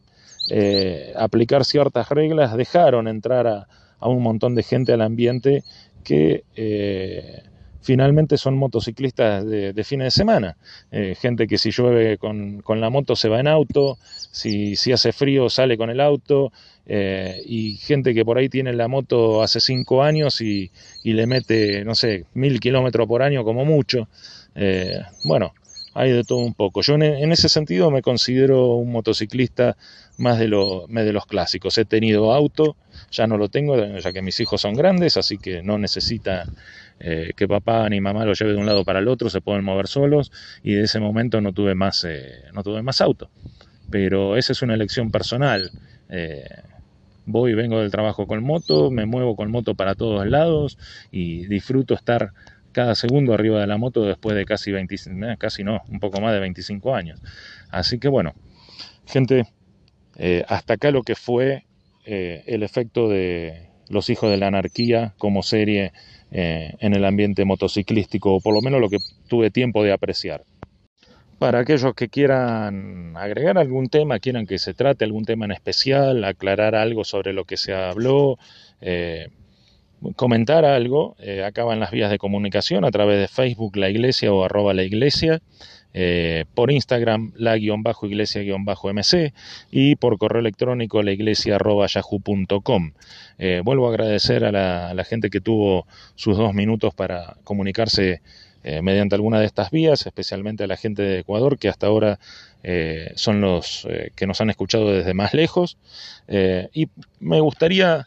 eh, 0.48 1.12
aplicar 1.16 1.64
ciertas 1.64 2.08
reglas 2.08 2.56
dejaron 2.56 3.08
entrar 3.08 3.46
a, 3.46 3.68
un 4.00 4.22
montón 4.22 4.54
de 4.54 4.62
gente 4.62 4.92
al 4.92 5.02
ambiente 5.02 5.64
que 6.04 6.44
eh, 6.54 7.42
finalmente 7.86 8.36
son 8.36 8.58
motociclistas 8.58 9.46
de, 9.46 9.84
fines 9.84 10.06
de 10.06 10.10
semana. 10.10 10.56
Eh, 10.90 11.14
gente 11.18 11.46
que 11.46 11.56
si 11.56 11.70
llueve 11.70 12.18
con, 12.18 12.60
con, 12.62 12.80
la 12.80 12.90
moto 12.90 13.14
se 13.14 13.28
va 13.28 13.38
en 13.38 13.46
auto, 13.46 13.96
si, 14.32 14.74
si 14.74 14.90
hace 14.90 15.12
frío 15.12 15.48
sale 15.48 15.78
con 15.78 15.88
el 15.88 16.00
auto, 16.00 16.52
eh, 16.84 17.42
y 17.46 17.76
gente 17.76 18.12
que 18.12 18.24
por 18.24 18.38
ahí 18.38 18.48
tiene 18.48 18.72
la 18.72 18.88
moto 18.88 19.40
hace 19.40 19.60
cinco 19.60 20.02
años 20.02 20.40
y, 20.40 20.70
le 21.04 21.26
mete, 21.28 21.84
no 21.84 21.94
sé, 21.94 22.24
mil 22.34 22.58
kilómetros 22.58 23.06
por 23.06 23.22
año 23.22 23.44
como 23.44 23.64
mucho. 23.64 24.08
Eh, 24.56 25.00
bueno, 25.24 25.54
hay 25.94 26.10
de 26.10 26.24
todo 26.24 26.38
un 26.38 26.54
poco. 26.54 26.82
Yo 26.82 26.94
en, 26.96 27.32
ese 27.32 27.48
sentido 27.48 27.90
me 27.92 28.02
considero 28.02 28.74
un 28.74 28.90
motociclista 28.90 29.76
más 30.18 30.40
de, 30.40 30.48
lo, 30.48 30.86
de 30.88 31.12
los 31.12 31.26
clásicos. 31.26 31.78
He 31.78 31.84
tenido 31.84 32.32
auto, 32.34 32.76
ya 33.12 33.28
no 33.28 33.36
lo 33.36 33.48
tengo, 33.48 33.76
ya 33.98 34.12
que 34.12 34.22
mis 34.22 34.40
hijos 34.40 34.60
son 34.60 34.74
grandes, 34.74 35.16
así 35.16 35.38
que 35.38 35.62
no 35.62 35.78
necesita 35.78 36.46
eh, 37.00 37.32
que 37.36 37.46
papá 37.46 37.88
ni 37.88 38.00
mamá 38.00 38.24
lo 38.24 38.32
lleve 38.32 38.52
de 38.52 38.58
un 38.58 38.66
lado 38.66 38.84
para 38.84 39.00
el 39.00 39.08
otro, 39.08 39.30
se 39.30 39.40
pueden 39.40 39.64
mover 39.64 39.86
solos 39.86 40.32
y 40.62 40.74
de 40.74 40.82
ese 40.82 41.00
momento 41.00 41.40
no 41.40 41.52
tuve 41.52 41.74
más, 41.74 42.06
no 42.52 42.62
tuve 42.62 42.82
más 42.82 43.00
auto. 43.00 43.30
Pero 43.90 44.36
esa 44.36 44.52
es 44.52 44.62
una 44.62 44.74
elección 44.74 45.10
personal. 45.10 45.70
Voy 47.26 47.50
y 47.50 47.54
vengo 47.54 47.80
del 47.80 47.90
trabajo 47.90 48.28
con 48.28 48.44
moto, 48.44 48.90
me 48.92 49.04
muevo 49.04 49.34
con 49.34 49.50
moto 49.50 49.74
para 49.74 49.96
todos 49.96 50.24
lados 50.26 50.78
y 51.10 51.46
disfruto 51.46 51.94
estar 51.94 52.32
cada 52.76 52.94
segundo 52.94 53.32
arriba 53.32 53.58
de 53.58 53.66
la 53.66 53.78
moto 53.78 54.04
después 54.04 54.36
de 54.36 54.44
casi 54.44 54.70
25, 54.70 55.26
eh, 55.26 55.36
casi 55.38 55.64
no, 55.64 55.80
un 55.88 55.98
poco 55.98 56.20
más 56.20 56.34
de 56.34 56.40
25 56.40 56.94
años. 56.94 57.20
Así 57.70 57.98
que 57.98 58.08
bueno, 58.08 58.34
gente, 59.06 59.46
eh, 60.18 60.44
hasta 60.46 60.74
acá 60.74 60.90
lo 60.90 61.02
que 61.02 61.14
fue 61.14 61.64
eh, 62.04 62.44
el 62.46 62.62
efecto 62.62 63.08
de 63.08 63.70
Los 63.88 64.10
Hijos 64.10 64.30
de 64.30 64.36
la 64.36 64.48
Anarquía 64.48 65.14
como 65.16 65.42
serie 65.42 65.94
en 66.30 66.94
el 66.94 67.04
ambiente 67.04 67.44
motociclístico, 67.44 68.34
o 68.34 68.40
por 68.40 68.54
lo 68.54 68.60
menos 68.60 68.80
lo 68.80 68.88
que 68.88 68.98
tuve 69.28 69.50
tiempo 69.50 69.82
de 69.82 69.92
apreciar. 69.92 70.42
Para 71.38 71.58
aquellos 71.58 71.94
que 71.94 72.08
quieran 72.08 73.14
agregar 73.16 73.58
algún 73.58 73.88
tema, 73.88 74.18
quieran 74.18 74.46
que 74.46 74.58
se 74.58 74.72
trate 74.72 75.04
algún 75.04 75.26
tema 75.26 75.44
en 75.44 75.52
especial, 75.52 76.24
aclarar 76.24 76.74
algo 76.74 77.04
sobre 77.04 77.34
lo 77.34 77.44
que 77.44 77.58
se 77.58 77.74
habló, 77.74 78.38
eh, 78.80 79.28
comentar 80.14 80.64
algo, 80.64 81.14
eh, 81.18 81.44
acaban 81.44 81.78
las 81.78 81.90
vías 81.90 82.10
de 82.10 82.16
comunicación 82.16 82.86
a 82.86 82.90
través 82.90 83.20
de 83.20 83.28
Facebook 83.28 83.76
La 83.76 83.90
Iglesia 83.90 84.32
o 84.32 84.44
arroba 84.44 84.72
La 84.72 84.82
Iglesia, 84.82 85.42
eh, 85.98 86.44
por 86.54 86.70
Instagram 86.70 87.32
la 87.36 87.56
guion 87.56 87.82
bajo 87.82 88.04
iglesia 88.04 88.42
guion 88.42 88.66
bajo 88.66 88.92
mc 88.92 89.32
y 89.70 89.96
por 89.96 90.18
correo 90.18 90.40
electrónico 90.40 91.02
la 91.02 91.12
iglesia 91.12 91.54
arroba 91.54 91.86
yahoo.com. 91.86 92.92
vuelvo 93.64 93.86
a 93.86 93.90
agradecer 93.92 94.44
a 94.44 94.52
la, 94.52 95.04
gente 95.04 95.30
que 95.30 95.40
tuvo 95.40 95.86
sus 96.14 96.36
dos 96.36 96.52
minutos 96.52 96.94
para 96.94 97.38
comunicarse 97.44 98.20
eh, 98.62 98.82
mediante 98.82 99.14
alguna 99.14 99.40
de 99.40 99.46
estas 99.46 99.70
vías, 99.70 100.04
especialmente 100.04 100.64
a 100.64 100.66
la 100.66 100.76
gente 100.76 101.00
de 101.00 101.20
Ecuador, 101.20 101.58
que 101.58 101.70
hasta 101.70 101.86
ahora 101.86 102.18
eh, 102.62 103.12
son 103.14 103.40
los 103.40 103.88
que 104.14 104.26
nos 104.26 104.42
han 104.42 104.50
escuchado 104.50 104.92
desde 104.92 105.14
más 105.14 105.32
lejos. 105.32 105.78
y 106.28 106.88
me 107.20 107.40
gustaría, 107.40 108.06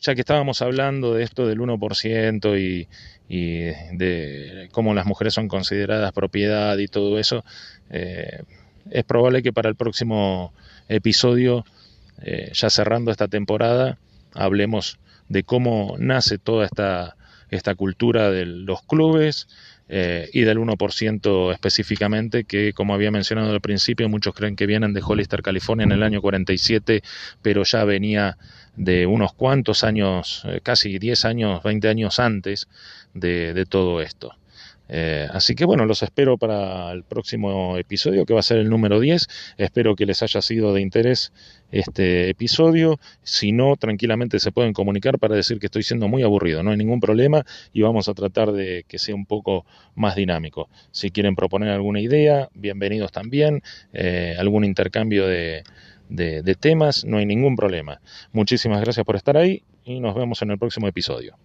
ya 0.00 0.14
que 0.14 0.20
estábamos 0.20 0.60
hablando 0.60 1.14
de 1.14 1.22
esto 1.22 1.46
del 1.46 1.60
1% 1.60 2.60
y, 2.60 2.88
y 3.30 3.60
de 3.92 4.68
cómo 4.72 4.92
las 4.92 5.06
mujeres 5.06 5.34
son 5.34 5.46
consideradas 5.46 6.12
propiedad 6.12 6.76
y 6.78 6.88
todo 6.88 7.18
eso, 7.18 7.44
es 7.88 9.04
probable 9.04 9.42
que 9.42 9.52
para 9.52 9.68
el 9.68 9.76
próximo 9.76 10.52
episodio, 10.88 11.64
ya 12.52 12.70
cerrando 12.70 13.12
esta 13.12 13.28
temporada, 13.28 13.98
hablemos 14.34 14.98
de 15.28 15.44
cómo 15.44 15.94
nace 15.98 16.38
toda 16.38 16.66
esta, 16.66 17.16
esta 17.50 17.74
cultura 17.74 18.30
de 18.30 18.46
los 18.46 18.82
clubes 18.82 19.48
eh, 19.88 20.28
y 20.32 20.42
del 20.42 20.58
1% 20.58 21.52
específicamente, 21.52 22.44
que 22.44 22.72
como 22.72 22.94
había 22.94 23.10
mencionado 23.10 23.50
al 23.50 23.60
principio, 23.60 24.08
muchos 24.08 24.34
creen 24.34 24.54
que 24.54 24.66
vienen 24.66 24.92
de 24.92 25.02
Hollister, 25.04 25.42
California 25.42 25.84
en 25.84 25.92
el 25.92 26.02
año 26.02 26.20
47, 26.20 27.02
pero 27.42 27.64
ya 27.64 27.84
venía 27.84 28.38
de 28.76 29.06
unos 29.06 29.32
cuantos 29.32 29.82
años, 29.82 30.42
eh, 30.46 30.60
casi 30.62 30.98
10 30.98 31.24
años, 31.24 31.62
20 31.62 31.88
años 31.88 32.20
antes 32.20 32.68
de, 33.14 33.64
todo 33.68 34.00
esto. 34.00 34.34
Eh, 34.92 35.28
así 35.30 35.54
que 35.54 35.64
bueno, 35.64 35.86
los 35.86 36.02
espero 36.02 36.36
para 36.36 36.90
el 36.90 37.04
próximo 37.04 37.76
episodio, 37.76 38.26
que 38.26 38.34
va 38.34 38.40
a 38.40 38.42
ser 38.42 38.58
el 38.58 38.68
número 38.68 38.98
10. 38.98 39.28
Espero 39.56 39.94
que 39.94 40.04
les 40.04 40.22
haya 40.22 40.42
sido 40.42 40.74
de 40.74 40.80
interés 40.80 41.32
este 41.70 42.28
episodio. 42.28 42.98
Si 43.22 43.52
no, 43.52 43.76
tranquilamente 43.76 44.40
se 44.40 44.50
pueden 44.50 44.72
comunicar 44.72 45.18
para 45.20 45.36
decir 45.36 45.60
que 45.60 45.66
estoy 45.66 45.84
siendo 45.84 46.08
muy 46.08 46.24
aburrido. 46.24 46.64
No 46.64 46.72
hay 46.72 46.76
ningún 46.76 46.98
problema 46.98 47.44
y 47.72 47.82
vamos 47.82 48.08
a 48.08 48.14
tratar 48.14 48.50
de 48.50 48.84
que 48.88 48.98
sea 48.98 49.14
un 49.14 49.26
poco 49.26 49.64
más 49.94 50.16
dinámico. 50.16 50.68
Si 50.90 51.12
quieren 51.12 51.36
proponer 51.36 51.68
alguna 51.68 52.00
idea, 52.00 52.48
bienvenidos 52.54 53.12
también. 53.12 53.62
Eh, 53.92 54.34
algún 54.38 54.64
intercambio 54.64 55.28
de, 55.28 55.62
de 56.08 56.54
temas, 56.56 57.04
no 57.04 57.18
hay 57.18 57.26
ningún 57.26 57.54
problema. 57.54 58.00
Muchísimas 58.32 58.80
gracias 58.80 59.06
por 59.06 59.14
estar 59.14 59.36
ahí 59.36 59.62
y 59.84 60.00
nos 60.00 60.16
vemos 60.16 60.42
en 60.42 60.50
el 60.50 60.58
próximo 60.58 60.88
episodio. 60.88 61.36